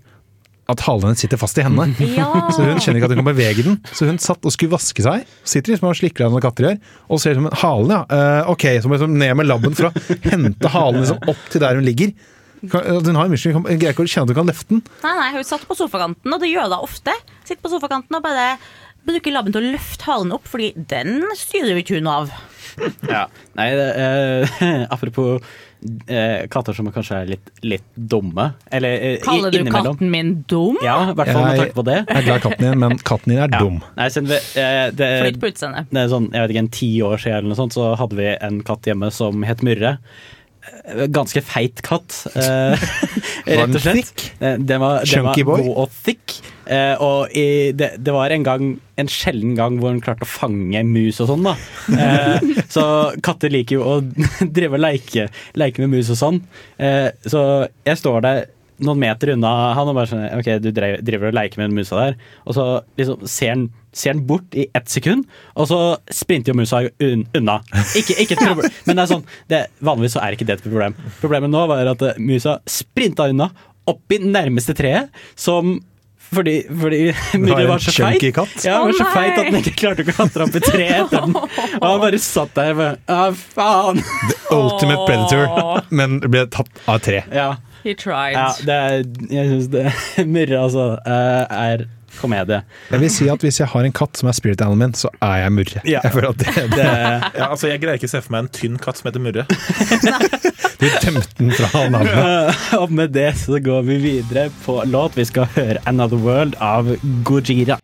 [0.69, 1.87] at halen hennes sitter fast i henne.
[2.19, 2.27] Ja.
[2.53, 3.79] Så hun kjenner ikke at hun kan bevege den.
[3.97, 5.25] Så hun satt og skulle vaske seg.
[5.49, 6.81] Sitter liksom og slikker av noen katter gjør.
[7.09, 8.01] Og ser som halen, ja.
[8.13, 11.47] Uh, ok, så må jeg liksom ned med labben for å hente halen liksom opp
[11.53, 12.13] til der hun ligger.
[12.63, 14.83] Hun har en jeg greier ikke å kjenne at du kan løfte den.
[15.05, 17.15] Nei, nei, hun satt på sofakanten, og det gjør hun ofte.
[17.45, 18.51] Sitter på sofakanten og bare
[19.09, 22.31] bruker labben til å løfte halen opp, fordi den styrer jo ikke hun av.
[23.09, 23.25] Ja.
[23.59, 25.41] Nei, det, eh, apropos
[26.07, 28.53] eh, katter som kanskje er litt, litt dumme.
[28.71, 29.97] Eller eh, Kaller du innimellom.
[29.97, 30.79] katten min dum?
[30.85, 31.97] Ja, i hvert fall med tanke på det.
[32.05, 33.63] Jeg er glad i katten din, men katten din er Ja.
[33.65, 33.81] dum.
[33.99, 35.91] Nei, siden eh, det, Flytt på utseendet.
[35.91, 38.21] det er sånn, jeg vet ikke, en ti år siden eller noe sånt, så hadde
[38.21, 39.97] vi en katt hjemme som het Murre.
[41.15, 42.87] Ganske feit katt, eh,
[43.47, 44.25] rett og slett.
[44.41, 46.39] Eh, Den var, den var god og thick.
[46.69, 48.67] Eh, og i, det, det var en gang,
[49.01, 51.55] en sjelden gang hvor hun klarte å fange mus og sånn, da.
[51.97, 52.85] Eh, så
[53.25, 53.97] katter liker jo å
[54.57, 56.43] drive og leke, leke med mus og sånn.
[56.77, 57.43] Eh, så
[57.89, 58.45] jeg står der
[58.85, 61.99] noen meter unna han og bare sånn Ok, du driver og leker med den musa
[61.99, 62.17] der.
[62.47, 62.67] Og så
[63.01, 65.27] liksom ser han, ser han bort i ett sekund,
[65.59, 65.81] og så
[66.15, 67.59] sprinter jo musa un unna.
[67.99, 68.79] Ikke, ikke et problem.
[68.87, 70.97] Men det er sånn, det, vanligvis så er ikke det et problem.
[71.23, 73.51] Problemet nå var at eh, musa sprinta unna,
[73.89, 75.79] opp i nærmeste treet, som
[76.29, 78.23] fordi, fordi en var så feit.
[78.65, 81.25] Ja, han var så feit at den ikke klarte å klatre opp i treet etter
[81.25, 81.37] den.
[81.79, 84.03] Og han bare satt der med Ja, faen!
[84.53, 87.23] Ultimate predator, men ble tatt av et tre.
[87.33, 88.35] Ja, He tried.
[88.35, 89.87] ja det er, jeg syns det
[90.35, 91.87] Murre, altså, eh, er
[92.19, 92.63] komedie.
[92.91, 95.11] Jeg vil si at hvis jeg har en katt som er spirit animalen min, så
[95.23, 95.83] er jeg murre.
[95.87, 96.01] Ja.
[96.03, 98.53] Jeg føler at det, det, Ja, altså, jeg greier ikke å se for meg en
[98.59, 99.45] tynn katt som heter Murre.
[100.81, 102.59] du tømte den fra navnet.
[102.83, 105.19] Og med det så går vi videre på låt.
[105.19, 106.91] Vi skal høre 'Another World' av
[107.29, 107.79] Gojira.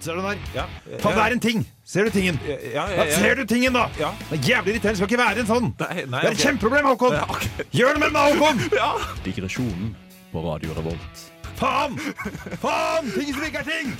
[0.00, 0.38] Ser du den der?
[0.54, 0.64] Ja,
[1.02, 1.64] Faen, det er en ting!
[1.88, 2.38] Ser du tingen?
[2.46, 3.16] ja, ja, Ja, ja.
[3.16, 3.86] ser du tingen, da?
[4.00, 4.10] Ja.
[4.28, 4.92] Det er jævlig irriterende.
[4.92, 5.70] Det skal ikke være en sånn.
[5.80, 6.44] Nei, nei, Det er et okay.
[6.44, 7.16] kjempeproblem, Håkon!
[7.16, 7.66] Ja, okay.
[7.78, 8.62] Gjør noe med den, Håkon!
[9.26, 9.90] Digresjonen
[10.32, 11.24] på Radio Revolt.
[11.58, 11.96] Faen!
[12.62, 13.08] Faen!
[13.16, 13.94] Ting som ikke er ting!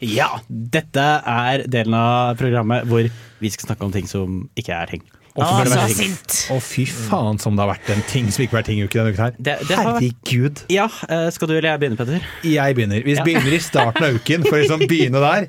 [0.00, 3.04] Ja, dette er delen av programmet hvor
[3.42, 5.02] vi skal snakke om ting som ikke er ting.
[5.38, 6.36] Å, så sint.
[6.50, 8.86] Å, fy faen som det har vært en ting som ikke har vært ting i
[8.88, 9.34] uken denne uken her.
[9.38, 10.62] Det, det har Herregud.
[10.74, 12.24] Ja, eh, skal du eller jeg begynne, Petter?
[12.50, 13.04] Jeg begynner.
[13.06, 13.24] Vi Ja.
[13.26, 15.46] begynner i starten av uken, for å liksom begynne der.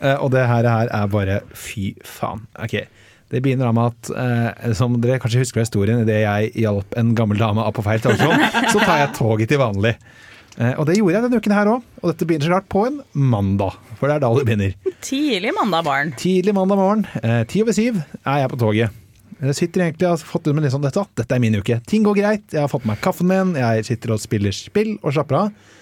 [0.00, 2.46] Eh, og det her, her er bare fy faen.
[2.56, 2.78] Ok.
[3.28, 4.10] Det begynner da med at,
[4.64, 7.84] eh, som dere kanskje husker fra historien, idet jeg hjalp en gammel dame av på
[7.84, 8.40] feil stasjon,
[8.72, 9.92] så tar jeg toget til vanlig.
[10.56, 11.82] Eh, og det gjorde jeg denne uken her òg.
[12.00, 14.94] Og dette begynner så klart på en mandag, for det er da det begynner.
[15.04, 16.14] Tidlig mandag, barn.
[16.16, 18.96] Tidlig mandag morgen, eh, ti over syv, er jeg på toget.
[19.38, 21.76] Jeg sitter egentlig og har fått ut med litt sånn dette, dette er min uke.
[21.86, 25.14] Ting går greit, jeg har fått meg kaffen min, jeg sitter og spiller spill og
[25.14, 25.76] slapper av.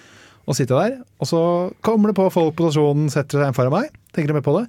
[0.47, 1.41] Og sitter der, og så
[1.83, 4.55] kommer det på folk på stasjonen, setter seg en foran meg, tenker de med på
[4.59, 4.67] det.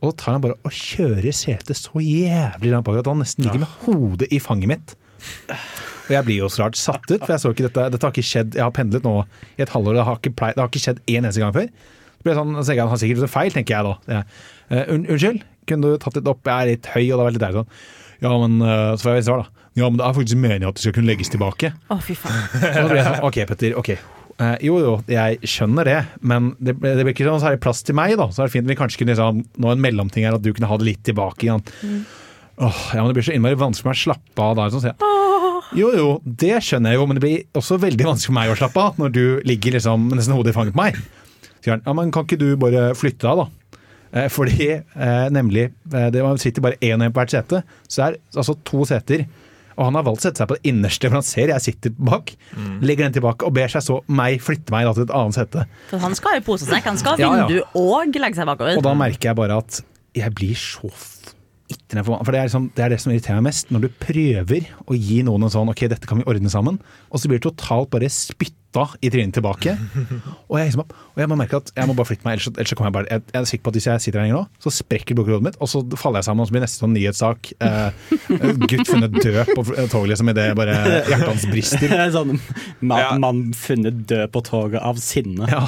[0.00, 3.46] Og så tar han bare og kjører setet så jævlig langt bak at han nesten
[3.46, 4.96] ligger med hodet i fanget mitt.
[6.06, 7.86] Og jeg blir jo så rart satt ut, for jeg så ikke dette.
[7.94, 9.14] Dette har ikke skjedd, jeg har pendlet nå
[9.56, 11.68] i et halvår, det har ikke, plei, det har ikke skjedd en eneste gang før.
[12.16, 13.94] Så ble jeg sånn, så jeg, Han har sikkert gjort feil, tenker jeg da.
[14.14, 16.42] Jeg, «Eh, unnskyld, kunne du tatt litt opp?
[16.46, 17.72] Jeg er litt høy, og det var litt deilig sånn.
[18.24, 19.64] Ja, men eh, så får jeg svar, da.
[19.76, 21.72] Ja, men det er faktisk meningen at det skal kunne legges tilbake.
[21.92, 22.38] Å, fy faen.
[22.56, 23.90] Og da blir jeg sånn, ok, Petter, ok.
[24.36, 27.82] Eh, jo, jo, jeg skjønner det, men det, ble- det blir ikke sånn særlig plass
[27.84, 28.26] til meg, da.
[28.32, 30.50] Så er det fint om vi kanskje kunne liksom, nå en mellomting her, at du
[30.56, 31.64] kunne ha det litt tilbake igjen.
[32.56, 34.66] Åh, ja, men det blir så innmari vanskelig for meg å slappe av da.
[34.72, 35.12] Sånn, sier jeg.
[35.76, 38.58] Jo, jo, det skjønner jeg jo, men det blir også veldig vanskelig for meg å
[38.60, 40.96] slappe av når du ligger liksom med nesten hodet i fanget på meg.
[41.58, 43.48] Så sier han, ja, men kan ikke du bare flytte deg, da?
[44.12, 47.62] Eh, fordi eh, nemlig, eh, det man sitter bare én og én på hvert sete,
[47.88, 49.26] så er det altså to seter.
[49.76, 51.92] Og han har valgt å sette seg på det innerste, for han ser jeg sitter
[52.00, 52.30] bak.
[52.80, 55.66] Legger den tilbake og ber seg så meg flytte meg da til et annet sete.
[55.90, 56.80] For han skal jo pose seg.
[56.86, 57.44] Han skal ha Ja, ja.
[57.44, 58.78] vindu og legge seg bakover.
[58.80, 59.82] Og da merker jeg bare at
[60.16, 60.88] jeg blir så
[61.66, 64.68] for, for det er, liksom, det er det som irriterer meg mest, når du prøver
[64.86, 66.78] å gi noen en sånn Ok, dette kan vi ordne sammen,
[67.10, 68.06] og så blir det totalt bare
[68.76, 69.76] spytta i trynet tilbake.
[70.50, 72.52] Og jeg, liksom, og jeg må merke at jeg må bare flytte meg, ellers, så-
[72.54, 74.36] ellers kommer jeg bare jeg, jeg er sikker på at hvis jeg sitter her lenger
[74.36, 76.92] nå, så sprekker blodkroppen mitt, og så faller jeg sammen, og så blir neste sånn
[76.94, 77.90] nyhetssak eh,
[78.70, 80.76] Gutt funnet død på toget, liksom, idet bare
[81.08, 81.94] hjertet hans brister.
[82.16, 82.36] sånn,
[82.80, 83.08] man, Ja.
[83.22, 85.48] man funnet død på toget av sinne.
[85.50, 85.64] Ja.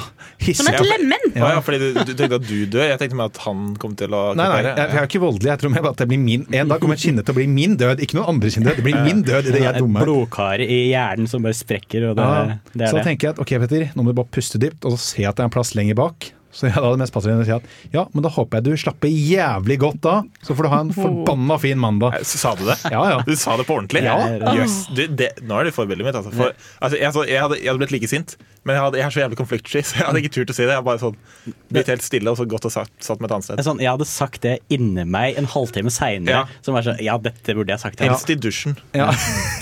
[0.53, 1.27] Som et lemen!
[1.35, 2.85] Ja, ja, fordi du, du tenkte at du dør?
[2.93, 5.49] Jeg tenkte meg at han kom til å Nei, nei, jeg, jeg er ikke voldelig.
[5.51, 7.45] Jeg tror mer bare at det blir min En dag kommer kinnet til å bli
[7.51, 8.79] min død, ikke noen andre sin død.
[8.79, 10.01] Det blir min død idet jeg er Et dumme.
[10.03, 12.98] blodkar i hjernen som bare sprekker, og det, Ja, det er så det.
[13.07, 15.37] Tenker jeg at ok, Petter, nå må du bare puste dypt, og så se at
[15.37, 16.31] det er en plass lenger bak.
[16.51, 19.11] Så jeg hadde mest passende å si at ja, men da håper jeg du slapper
[19.11, 22.15] jævlig godt da, så får du ha en forbanna fin mandag.
[22.17, 22.77] Nei, så Sa du det?
[22.89, 23.19] Ja, ja.
[23.27, 24.01] Du sa det på ordentlig?
[24.05, 24.15] Ja.
[24.55, 24.79] Yes.
[24.95, 26.17] Du, det, nå er det forbildet mitt.
[26.17, 26.33] Altså.
[26.33, 28.35] For, altså, jeg, så, jeg, hadde, jeg hadde blitt like sint,
[28.65, 30.63] men jeg, hadde, jeg er så jævlig konfliktsky, så jeg hadde ikke turt å si
[30.65, 30.71] det.
[30.71, 33.35] Jeg hadde bare sånn blitt helt stille og så gått og satt, satt meg et
[33.37, 33.63] annet sted.
[33.69, 36.41] sånn, jeg hadde sagt det inni meg en halvtime seinere.
[36.41, 36.61] Ja.
[36.65, 38.01] Som var sånn Ja, dette burde jeg sagt.
[38.03, 38.77] Helst i dusjen.
[38.97, 39.11] Ja,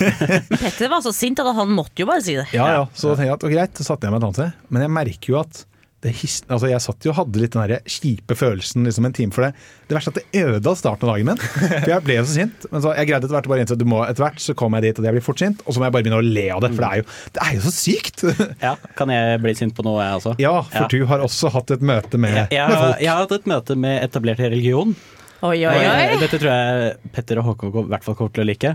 [0.54, 2.48] Petter var så sint at han måtte jo bare si det.
[2.56, 2.84] ja, ja.
[2.96, 4.70] Så da tenkte jeg at greit, så satte jeg meg et annet sted.
[4.72, 5.66] Men jeg merker jo at det
[6.04, 9.50] altså jeg satt jo og hadde litt den kjipe følelsen liksom en time for det.
[9.88, 11.40] Det verste er at det ødela starten av dagen min.
[11.42, 12.66] For jeg ble så sint.
[12.70, 14.54] Men så jeg greide etter hvert å bare innse at du må etter hvert så
[14.58, 16.28] kommer jeg dit at jeg blir fort sint, og så må jeg bare begynne å
[16.28, 16.70] le av det.
[16.76, 18.24] For det er jo, det er jo så sykt!
[18.68, 20.36] Ja, Kan jeg bli sint på noe, jeg også?
[20.42, 23.02] Ja, for du har også hatt et møte med, Jeg, jeg, med folk.
[23.02, 24.94] jeg har hatt et møte med etablert religion.
[25.38, 26.16] Oi, oi, eh, oi.
[26.18, 28.72] Dette tror jeg Petter og Håkon i hvert fall kommer til å like.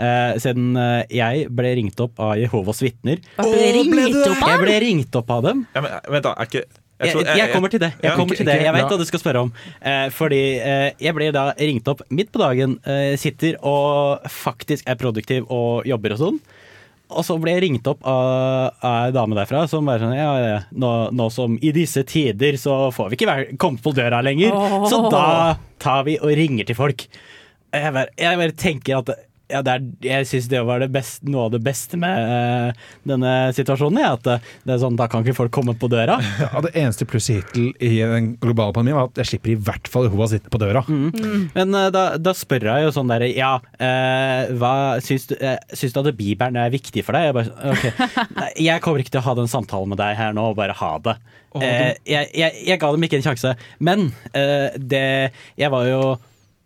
[0.00, 3.20] Eh, siden eh, jeg ble ringt opp av Jehovas vitner.
[3.36, 5.66] Ble du Jeg ble ringt opp av dem.
[5.76, 6.32] Ja, men, vent, da.
[6.40, 7.90] Er ikke Jeg, tror- jeg, kommer til det.
[8.00, 8.56] Jeg Ja, kommer til det.
[8.64, 8.88] Jeg vet ja.
[8.88, 9.52] hva du skal spørre om.
[9.84, 14.88] Eh, fordi eh, jeg blir da ringt opp midt på dagen, eh, sitter og faktisk
[14.88, 16.40] er produktiv og jobber og sånn.
[17.06, 20.90] Og så ble jeg ringt opp av, ei dame derfra som bare sånn Ja, nå,
[21.14, 24.56] nå som i disse tider så får vi ikke komme på døra lenger,
[24.90, 25.26] så da
[25.82, 27.06] tar vi og ringer til folk.
[27.76, 29.12] Jeg bare, jeg bare tenker at
[29.52, 32.86] ja, det er, jeg syns det var det best, noe av det beste med uh,
[33.06, 34.00] denne situasjonen.
[34.02, 36.18] Ja, at det, det er sånn, Da kan ikke folk komme på døra.
[36.46, 39.88] Ja, det eneste plusset hittil i den globale pandemien var at jeg slipper i hvert
[39.90, 40.82] fall Jehovas sitte på døra.
[40.88, 45.58] Men uh, da, da spør jeg jo sånn derre Ja, uh, hva syns du, eh,
[45.76, 47.28] syns du at Bibelen er viktig for deg?
[47.28, 48.10] Jeg, bare, okay.
[48.38, 50.76] Nei, jeg kommer ikke til å ha den samtalen med deg her nå, og bare
[50.76, 51.16] ha det.
[51.62, 53.54] Eh, jeg, jeg, jeg ga dem ikke en sjanse.
[53.78, 55.06] Men eh, det
[55.56, 56.00] Jeg var jo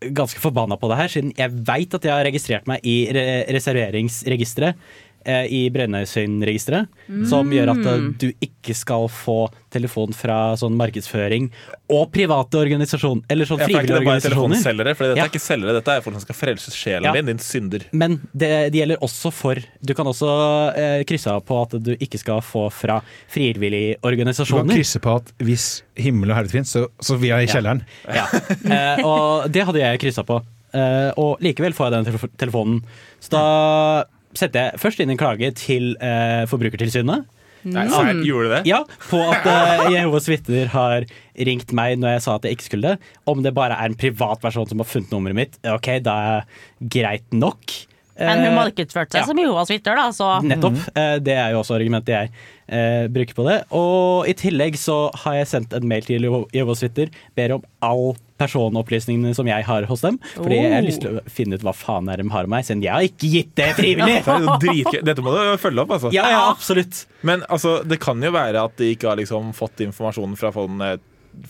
[0.01, 3.25] ganske forbanna på det her, siden jeg veit at jeg har registrert meg i re
[3.53, 4.81] reserveringsregisteret.
[5.25, 6.89] Eh, I Brønnøysundregisteret,
[7.29, 11.49] som gjør at eh, du ikke skal få telefon fra sånn markedsføring
[11.91, 14.57] og private organisasjoner, eller sånn er frivillige bare organisasjoner.
[14.57, 14.95] telefonselgere?
[14.99, 15.25] For dette Ja.
[15.25, 17.13] er ikke selgere, dette er folk som skal frelse sjelen Ja.
[17.13, 17.85] din, din synder.
[17.93, 20.31] Men det, det gjelder også for Du kan også
[20.77, 24.65] eh, krysse av på at du ikke skal få fra frivillige organisasjoner.
[24.65, 27.51] Du kan krysse på at hvis himmel og helvete finnes, så, så vi er i
[27.51, 27.83] kjelleren.
[28.07, 28.27] Ja.
[28.71, 30.41] Eh, og det hadde jeg kryssa på.
[30.75, 32.83] Eh, og likevel får jeg den telefonen.
[33.21, 34.05] Så da
[34.39, 37.27] setter jeg først inn en klage til eh, Forbrukertilsynet.
[37.61, 38.61] Nei, serr, gjorde du det?
[38.71, 38.79] Ja,
[39.11, 41.05] på at eh, Jehovas vitner har
[41.37, 43.13] ringt meg når jeg sa at jeg ikke skulle det.
[43.29, 46.49] Om det bare er en privat person som har funnet nummeret mitt, ok, da er
[46.81, 47.77] greit nok.
[48.21, 49.29] Men hun Eh, markedsførte seg ja.
[49.29, 50.81] som Jehovas vitner, da, så Nettopp.
[50.95, 52.33] Eh, Det er jo også argumentet jeg
[52.69, 53.59] eh, bruker på det.
[53.77, 57.09] Og i tillegg så har jeg sendt en mail til Jeho- Jehovas vitner.
[57.37, 58.11] Ber om all
[58.41, 60.19] personopplysningene som jeg har hos dem.
[60.35, 62.85] Fordi jeg har lyst til å finne ut hva faen er de har meg, siden
[62.85, 64.19] jeg har ikke gitt det frivillig.
[64.25, 65.05] Det.
[65.07, 66.13] Dette må du følge opp, altså.
[66.15, 67.05] Ja, ja, absolutt.
[67.27, 70.53] Men altså, det kan jo være at de ikke har liksom fått informasjonen fra
[70.91, 70.99] eh,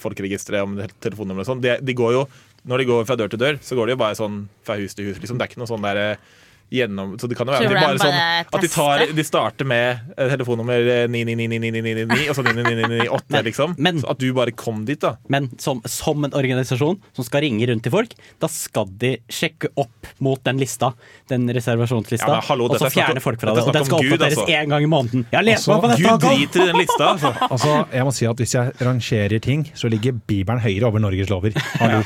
[0.00, 1.64] folkeregisteret om telefonnummer og sånn.
[1.64, 2.26] De, de går jo,
[2.70, 4.96] når de går fra dør til dør, så går de jo bare sånn fra hus
[4.96, 5.20] til hus.
[5.22, 5.38] Liksom.
[5.38, 6.30] Det er ikke noe sånn der eh,
[6.70, 9.66] gjennom Så det kan jo være at de bare, sånn At de, tar, de starter
[9.66, 13.74] med eh, telefonnummer eh, 9999999 og så 99998, liksom.
[13.78, 15.16] men- så at du bare kom dit, da.
[15.28, 19.72] Men som, som en organisasjon som skal ringe rundt til folk, da skal de sjekke
[19.80, 20.92] opp mot den lista,
[21.28, 23.64] den reservasjonslista, Ja, hallo, og så er fjerne folk fra det.
[23.64, 24.48] er Og den skal oppdateres altså.
[24.60, 25.26] én gang i måneden.
[25.32, 26.02] Jeg har Altså, meg på dette!
[26.10, 27.34] Gud driter i den lista, altså.
[27.50, 31.28] Altså, jeg må si at Hvis jeg rangerer ting, så ligger Bibelen høyere over Norges
[31.30, 31.52] lover.
[31.82, 32.02] Hallo.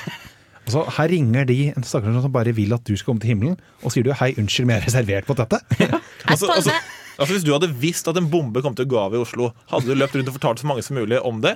[0.65, 3.57] Altså, her ringer de en stakkars som bare vil at du skal komme til himmelen,
[3.85, 5.61] og sier du hei, unnskyld, men jeg er reservert på dette.
[6.25, 6.73] Altså, altså,
[7.19, 9.51] altså Hvis du hadde visst at en bombe kom til å gå av i Oslo,
[9.69, 11.53] hadde du løpt rundt og fortalt så mange som mulig om det?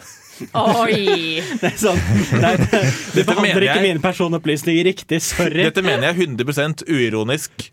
[0.53, 1.40] Oi!
[1.62, 1.97] Det er sånn,
[2.37, 5.64] nei, du behandler ikke mine personopplysninger riktig, sorry.
[5.71, 7.71] Dette mener jeg 100 uironisk.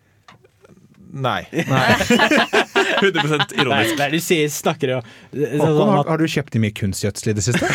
[1.16, 1.42] Nei.
[1.52, 1.68] 100
[3.04, 4.00] Nei, ironisk.
[4.00, 5.04] nei, du sier, snakker jo
[5.36, 7.70] sånn har, har du kjøpt i mye kunstgjødsel i det siste?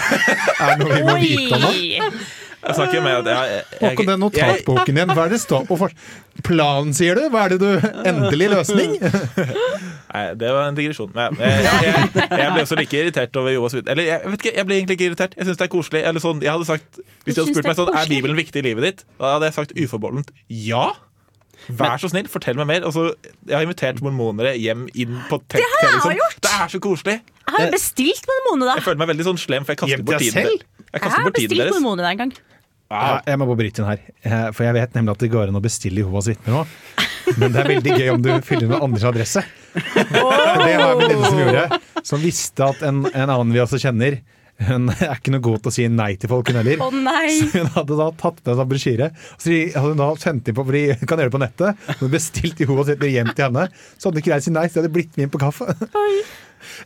[0.61, 1.68] Er det noe vi må vite om?
[1.70, 2.01] Oi!
[2.61, 5.78] Jeg snakker med at jeg, jeg, Håkon, den notatboken din, hva er det står på?
[5.80, 5.95] For...
[6.45, 7.26] Planen, sier du?
[7.32, 8.95] Hva er det du Endelig løsning?
[10.12, 11.11] Nei, det var en digresjon.
[11.16, 11.84] Men jeg, jeg,
[12.16, 13.76] jeg, jeg ble også like irritert over Joas.
[13.80, 15.37] Eller jeg vet ikke, jeg ble egentlig ikke irritert.
[15.39, 16.03] Jeg syns det er koselig.
[16.11, 18.11] Eller sånn, jeg hadde sagt, hvis du hadde spurt meg sånn, er?
[18.11, 20.89] Bibelen viktig i livet ditt, da hadde jeg sagt uforbeholdent ja.
[21.68, 22.87] Vær så snill, fortell meg mer.
[22.89, 23.11] Altså,
[23.47, 25.61] jeg har invitert mormonere hjem inn på telt.
[25.61, 26.16] Det har jeg liksom.
[26.18, 26.39] gjort!
[26.47, 27.16] Det er så koselig.
[27.51, 28.78] Jeg har bestilt mormone, da.
[28.78, 30.64] Jeg føler meg veldig sånn slem, for jeg kaster bort tiden deres.
[30.64, 32.32] Jeg Jeg kaster har bort tiden bestilt mormonene mormone en gang.
[32.91, 35.49] Ja, jeg må bare bryte inn her, Eh, for jeg vet nemlig at det går
[35.49, 36.64] an å bestille Jehovas vitner nå.
[37.38, 39.45] Men det er veldig gøy om du fyller inn med andres adresse.
[39.95, 44.18] Det var en venninne som gjorde, som visste at en, en annen vi også kjenner
[44.68, 46.82] hun er ikke noe god til å si nei til folk, hun heller.
[46.93, 47.30] Nei!
[47.38, 49.09] Så hun hadde da tatt med seg brosjyre.
[49.41, 51.86] Så hadde hun da sendt inn på, fordi hun kan gjøre det på nettet.
[52.03, 53.66] Hun bestilte bestilt Jehovas vitner hjem til henne.
[53.97, 55.41] Så hadde hun ikke greid å si nei, så de hadde blitt med inn på
[55.41, 55.72] kaffe.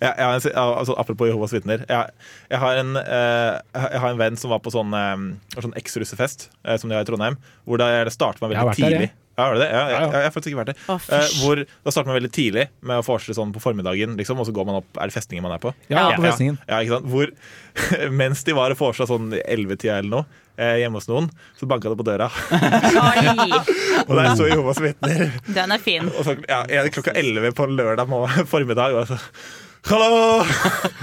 [0.01, 0.47] Jeg, jeg har en,
[0.79, 1.85] altså, apropos Jehovas vitner.
[1.89, 5.77] Jeg, jeg, har en, eh, jeg har en venn som var på sånn, eh, sånn
[5.81, 9.11] eks-russefest, eh, som de har i Trondheim, hvor det, det startet meg veldig der, tidlig.
[9.11, 9.19] jeg.
[9.35, 9.67] Ja, har det?
[9.67, 10.11] Ja, jeg, Ja, ja.
[10.13, 10.77] jeg, jeg faktisk ikke vært det.
[10.87, 14.39] Oh, Eh, hvor Da starter man veldig tidlig med å forestille sånn på formiddagen, liksom,
[14.39, 15.73] og så går man opp Er det festningen man er på?
[15.91, 16.61] Ja, på festningen.
[16.69, 17.11] Ja, ikke sant?
[17.11, 17.33] Hvor,
[18.23, 21.29] mens de var og vorsa sånn 11-tida eller noe, eh, hjemme hos noen,
[21.59, 22.31] så banka det på døra.
[24.09, 25.29] Og der sto Jehovas vitner.
[25.47, 26.09] den er fin.
[26.13, 28.11] Og så, ja, klokka 11 på lørdag
[28.51, 28.97] formiddag.
[29.01, 29.21] Og så,
[29.85, 30.41] Hallo!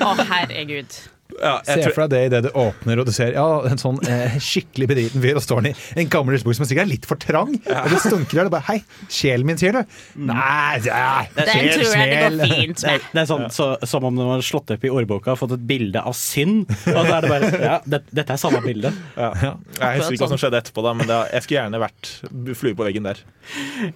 [0.02, 0.96] Å, herregud.
[1.40, 3.80] Ja, jeg Se tror- for deg det idet du åpner og du ser ja, en
[3.82, 5.74] sånn eh, skikkelig bedriten fyr, og står han i
[6.04, 7.54] en gammel russebukse som sikkert er litt for trang.
[7.56, 8.50] Og det stunker der.
[8.50, 8.78] Og bare Hei,
[9.12, 9.82] sjelen min, sier du?
[10.28, 13.08] Nei, ja, Den tror jeg det går fint med.
[13.14, 15.66] det er sånn, så, som om du har slått opp i ordboka og fått et
[15.70, 16.66] bilde av synd.
[16.70, 18.92] Og så er det bare Ja, det, dette er samme bilde.
[19.18, 19.32] Ja.
[19.80, 22.12] Jeg husker ikke hva som skjedde etterpå, da, men det, jeg skulle gjerne vært
[22.60, 23.22] flue på veggen der.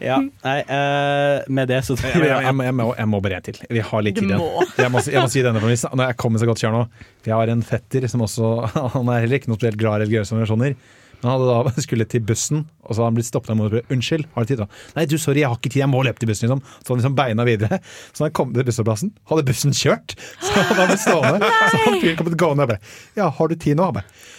[0.02, 3.38] Ja, nei, uh, med det så Jeg, jeg, jeg, må- jeg, må, jeg må bare
[3.40, 3.60] en til.
[3.70, 4.42] Vi har litt tid igjen.
[4.80, 5.94] Jeg må, si- jeg må si denne premissen.
[5.96, 6.82] Når jeg kommer så godt kjør nå
[7.26, 8.52] for Jeg har en fetter som også
[8.96, 10.78] Han er heller ikke noe spesielt glad i religiøse organisasjoner.
[11.22, 13.86] Men han hadde da skulle til bussen, og så hadde han blitt stoppet av moren.
[13.90, 14.62] Unnskyld, har du tid?
[14.62, 14.68] da?
[14.98, 16.46] Nei, du, sorry, jeg har ikke tid, jeg må løpe til bussen.
[16.46, 16.62] liksom.
[16.86, 17.82] Så han liksom beina videre.
[18.14, 20.18] Så da han kom til bussholdeplassen, hadde bussen kjørt.
[20.44, 21.52] Så hadde han blitt stående.
[21.72, 22.82] Så han fyren kommet gående og bare
[23.18, 23.90] Ja, har du tid nå?
[23.90, 24.34] Han bare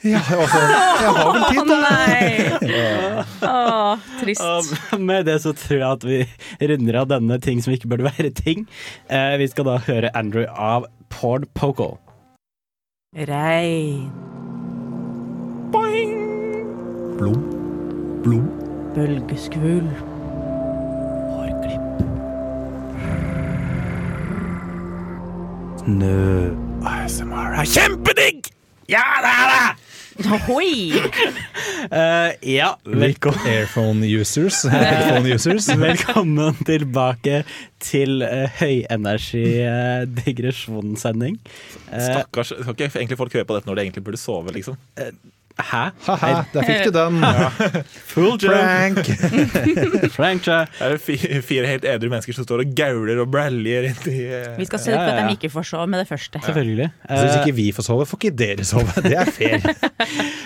[0.00, 1.74] ja, sånn, jeg har vel tid, da.
[1.84, 3.18] nei!
[3.44, 4.40] Å, trist.
[4.96, 8.08] Og med det så tror jeg at vi runder av denne ting som ikke burde
[8.08, 8.64] være ting.
[9.12, 11.98] Eh, vi skal da høre Andrew av Porn Poco.
[13.12, 14.12] Regn,
[15.72, 17.18] Boing!
[17.18, 18.22] Blom.
[18.22, 18.46] Blom.
[18.94, 19.98] bølgeskvulp,
[25.78, 26.54] Snø.
[26.86, 28.46] ASMR er kjempedigg!
[28.88, 29.89] Ja, det er det!
[30.20, 30.92] Ohoi!
[31.92, 33.46] Uh, ja, velkommen.
[33.46, 34.64] Airphone users.
[34.68, 35.68] Airphone users.
[35.80, 37.40] Velkommen tilbake
[37.80, 41.38] til uh, høyenergi uh, digresjonssending.
[41.88, 44.76] Eh, Stakkars, Kan ikke egentlig folk høre på dette når de egentlig burde sove, liksom?
[45.58, 45.80] Hæ?
[46.06, 47.18] Ha-ha, der fikk du den.
[48.12, 49.00] Full Frank.
[50.16, 50.60] Frank, ja.
[50.78, 54.54] Det er fi- fire helt edru mennesker som står og gauler og bræljer inni uh,
[54.60, 56.40] Vi skal sørge for Ja, ja, at de ikke får sove med det første.
[56.46, 56.88] Selvfølgelig.
[57.04, 59.04] Så hvis Eh, ikke vi får sove, får ikke dere sove.
[59.04, 59.68] Det er fair.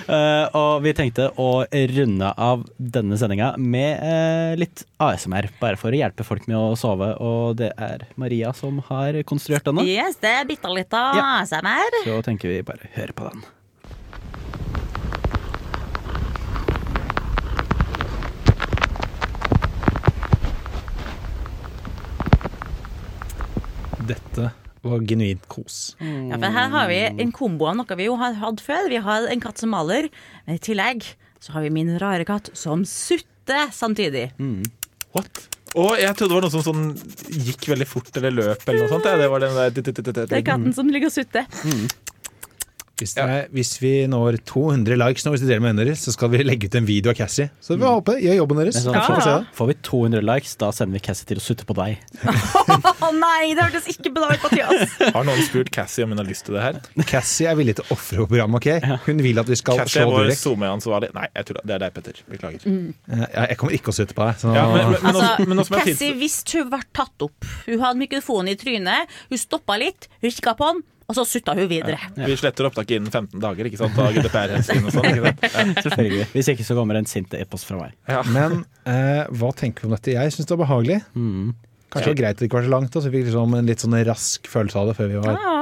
[0.08, 1.48] uh, og vi tenkte å
[1.94, 6.74] runde av denne sendinga med eh, litt ASMR, bare for å hjelpe folk med å
[6.80, 7.12] sove.
[7.22, 9.84] Og det er Maria som har konstruert denne.
[9.88, 11.28] Yes, det er bitte litt av Ja.
[11.42, 12.00] ASMR.
[12.06, 13.44] Så tenker vi bare høre på den.
[24.08, 24.50] Dette
[24.84, 25.94] var genuint kos.
[26.00, 28.90] Ja, for her har vi en kombo av noe vi jo har hatt før.
[28.92, 30.10] Vi har en katt som maler,
[30.44, 31.06] men i tillegg
[31.40, 34.30] så har vi min rare katt som sutter samtidig.
[35.16, 35.46] What?
[35.74, 36.84] Og jeg trodde det var noe som sånn
[37.48, 39.08] gikk veldig fort eller løp eller noe sånt.
[39.08, 41.48] Ja, det var den der Det er katten som ligger og sutter.
[43.00, 46.04] Hvis, det er, hvis vi når 200 likes nå, hvis du deler med vennene deres,
[46.06, 47.48] så skal vi legge ut en video av Cassie.
[47.58, 48.78] Så vi håper gjør jobben deres.
[48.78, 49.02] Er sånn, ja.
[49.08, 49.56] får vi.
[49.58, 51.98] Får vi 200 likes, da sender vi Cassie til å sutte på deg.
[53.04, 54.94] Å nei, det hørtes ikke bra ut, Mathias!
[55.16, 56.78] Har noen spurt Cassie om hun har lyst til det her?
[57.10, 59.02] Cassie er villig til å ofre på programmet, ok?
[59.08, 60.40] Hun vil at vi skal Cassie er slå vår Durek.
[60.44, 61.10] SoMe-ansvarlig.
[61.18, 62.22] Nei, jeg tror det det er deg, Petter.
[62.30, 62.64] Beklager.
[62.70, 62.94] Mm.
[63.34, 64.38] Jeg kommer ikke å sutte på deg.
[64.38, 67.52] Så Ja, men, men, men, Altså, men Cassie hvis visste hun ble tatt opp.
[67.66, 71.52] Hun hadde mikrofonen i trynet, hun stoppa litt, hun kikka på den, og så sutta
[71.58, 71.98] hun videre.
[72.16, 73.98] Vi sletter opptaket innen 15 dager, ikke sant?
[74.00, 75.08] Av GDPR-hensyn og sånn.
[75.10, 75.44] ikke sant?
[75.44, 75.82] Ja.
[75.84, 76.26] Selvfølgelig.
[76.32, 77.94] Hvis ikke så kommer en sint e-post fra meg.
[78.32, 80.14] Men eh, hva tenker vi om dette?
[80.16, 81.00] Jeg syns det var behagelig.
[81.14, 83.54] Kanskje det var greit at det ikke var så langt, og så vi fikk liksom
[83.60, 85.60] en litt sånn rask følelse av det før vi var Ja.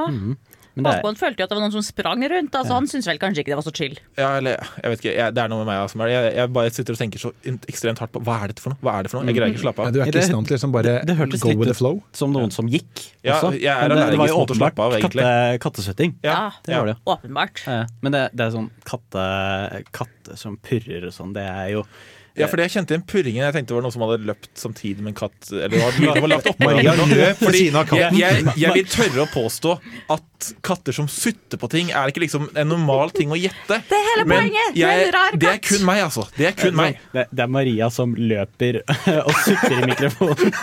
[0.75, 2.55] Men det Håkon følte jo at det var noen som sprang rundt.
[2.57, 3.97] Altså, Han syntes vel kanskje ikke det var så chill.
[4.17, 6.13] Ja, eller jeg vet ikke, jeg, Det er noe med meg som er det.
[6.15, 7.31] Jeg, jeg bare sitter og tenker så
[7.69, 8.79] ekstremt hardt på hva er dette for noe?
[8.81, 9.29] Hva er det for noe?
[9.29, 9.93] Jeg greier ikke å slappe Ja, av.
[9.93, 12.01] Du er ikke Det- i stand til liksom bare det hørtes go with the flow?
[12.11, 13.53] som noen som gikk Ja, også.
[13.61, 15.23] jeg er det, det allergisk mot å åpenbart slappe av, egentlig.
[15.23, 16.15] katte, kattesøtting.
[16.23, 16.97] Ja, det var det.
[17.05, 17.63] Åpenbart.
[18.01, 21.85] Men det, det er sånn katte, katte som purrer og sånn, det er jo
[22.33, 23.43] Ja, fordi jeg kjente igjen purringen.
[23.45, 25.49] Jeg tenkte det var noe som hadde løpt samtidig med en katt.
[25.51, 28.17] Eller det var var lagt opp, Maria løp ved siden av katten.
[28.17, 29.73] Jeg, jeg, jeg vil tørre å påstå
[30.15, 33.77] at katter som sutter på ting, er ikke liksom en normal ting å gjette.
[33.89, 34.79] Det er hele Men poenget!
[34.79, 36.25] jeg, det er en rar det er kun meg, altså.
[36.37, 36.97] Det er kun meg.
[37.13, 38.81] det, det er Maria som løper
[39.27, 40.57] og sutter i mikrofonen.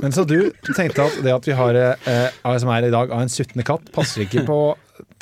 [0.00, 0.38] Men så du
[0.70, 4.24] tenkte at det at vi har eh, ASMR i dag av en suttende katt, passer
[4.24, 4.60] ikke på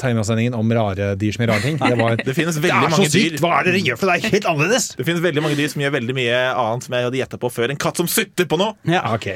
[0.01, 1.79] tegnesendingen om rare dyr som gjør rare ting.
[1.83, 4.35] Det, var, Det finnes veldig mange dyr Hva er det dere gjør for det er
[4.37, 4.91] helt annerledes?
[4.99, 7.53] Det finnes veldig mange dyr som gjør veldig mye annet som jeg hadde gjetta på
[7.53, 7.75] før.
[7.75, 8.77] En katt som sutter på noe!
[8.89, 9.05] Ja.
[9.15, 9.31] Ok,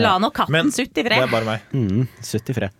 [0.00, 1.64] La nå katten Men sutte i det er bare meg.
[1.76, 2.72] Mm, sutt i fred.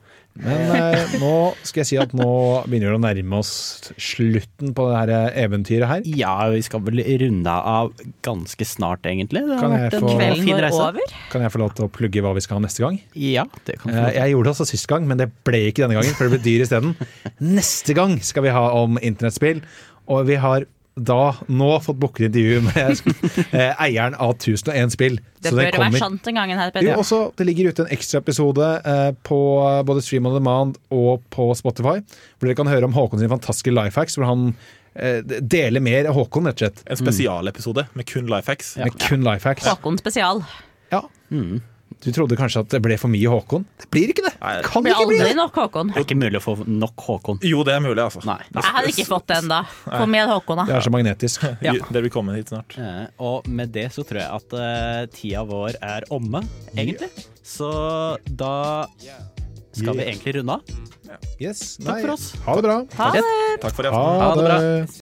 [0.43, 1.31] Men eh, nå
[1.65, 2.27] skal jeg si at nå
[2.69, 3.53] begynner det å nærme oss
[3.97, 6.03] slutten på det her eh, eventyret her.
[6.07, 7.93] Ja, vi skal vel runde av
[8.27, 9.43] ganske snart, egentlig.
[9.49, 10.83] Det har Kan jeg vært en få- Kvelden fin reise.
[10.91, 11.17] over.
[11.33, 13.01] Kan jeg få lov til å plugge hva vi skal ha neste gang?
[13.15, 14.21] Ja, det kan få Eh, lov til.
[14.21, 16.45] Jeg gjorde det også sist gang, men det ble ikke denne gangen, for det ble
[16.51, 16.97] dyr isteden.
[17.41, 19.63] Neste gang skal vi ha om internettspill,
[20.09, 20.67] og vi har
[20.97, 23.01] da nå fått booket intervju med
[23.53, 25.19] eh, eieren av 1001 spill.
[25.45, 27.93] Det Så bør kommer- være sant en gangen her, Jo, også, det ligger ute en
[27.93, 29.39] ekstraepisode eh, på
[29.85, 32.01] både Stream on Demand og på Spotify,
[32.39, 34.49] hvor dere kan høre om Håkon sin fantastiske life hacks, hvor han
[34.97, 36.83] eh, deler mer av Håkon, rett og slett.
[36.89, 38.77] En spesialepisode med kun life hacks.
[38.81, 39.69] Med kun life hacks.
[39.69, 40.45] Håkon spesial.
[40.95, 41.05] Ja.
[42.05, 43.65] Du trodde kanskje at det ble for mye Håkon?
[43.81, 44.35] Det blir ikke det!
[44.43, 44.53] Nei.
[44.67, 45.37] Kan Blir ikke bli aldri det!
[45.39, 45.89] nok Håkon.
[45.95, 47.39] Det er ikke mulig å få nok Håkon.
[47.49, 48.21] Jo, det er mulig, altså.
[48.29, 48.37] Nei.
[48.53, 49.61] Jeg hadde ikke fått det ennå.
[49.87, 50.67] Få med Håkon, da.
[50.69, 51.47] Det er så magnetisk.
[51.67, 51.73] Ja.
[51.89, 52.77] Dere vil komme hit snart.
[52.79, 56.45] Eh, Og med det så tror jeg at uh, tida vår er omme,
[56.77, 57.09] egentlig.
[57.43, 57.71] Så
[58.29, 58.53] da
[59.77, 60.77] skal vi egentlig runde av.
[61.41, 61.77] Yes.
[61.81, 62.29] Takk for oss.
[62.47, 62.77] Ha det bra.
[62.99, 63.25] Ha det.
[63.63, 64.21] Takk for i aften.
[64.21, 64.57] Ha det bra.
[64.61, 64.87] det.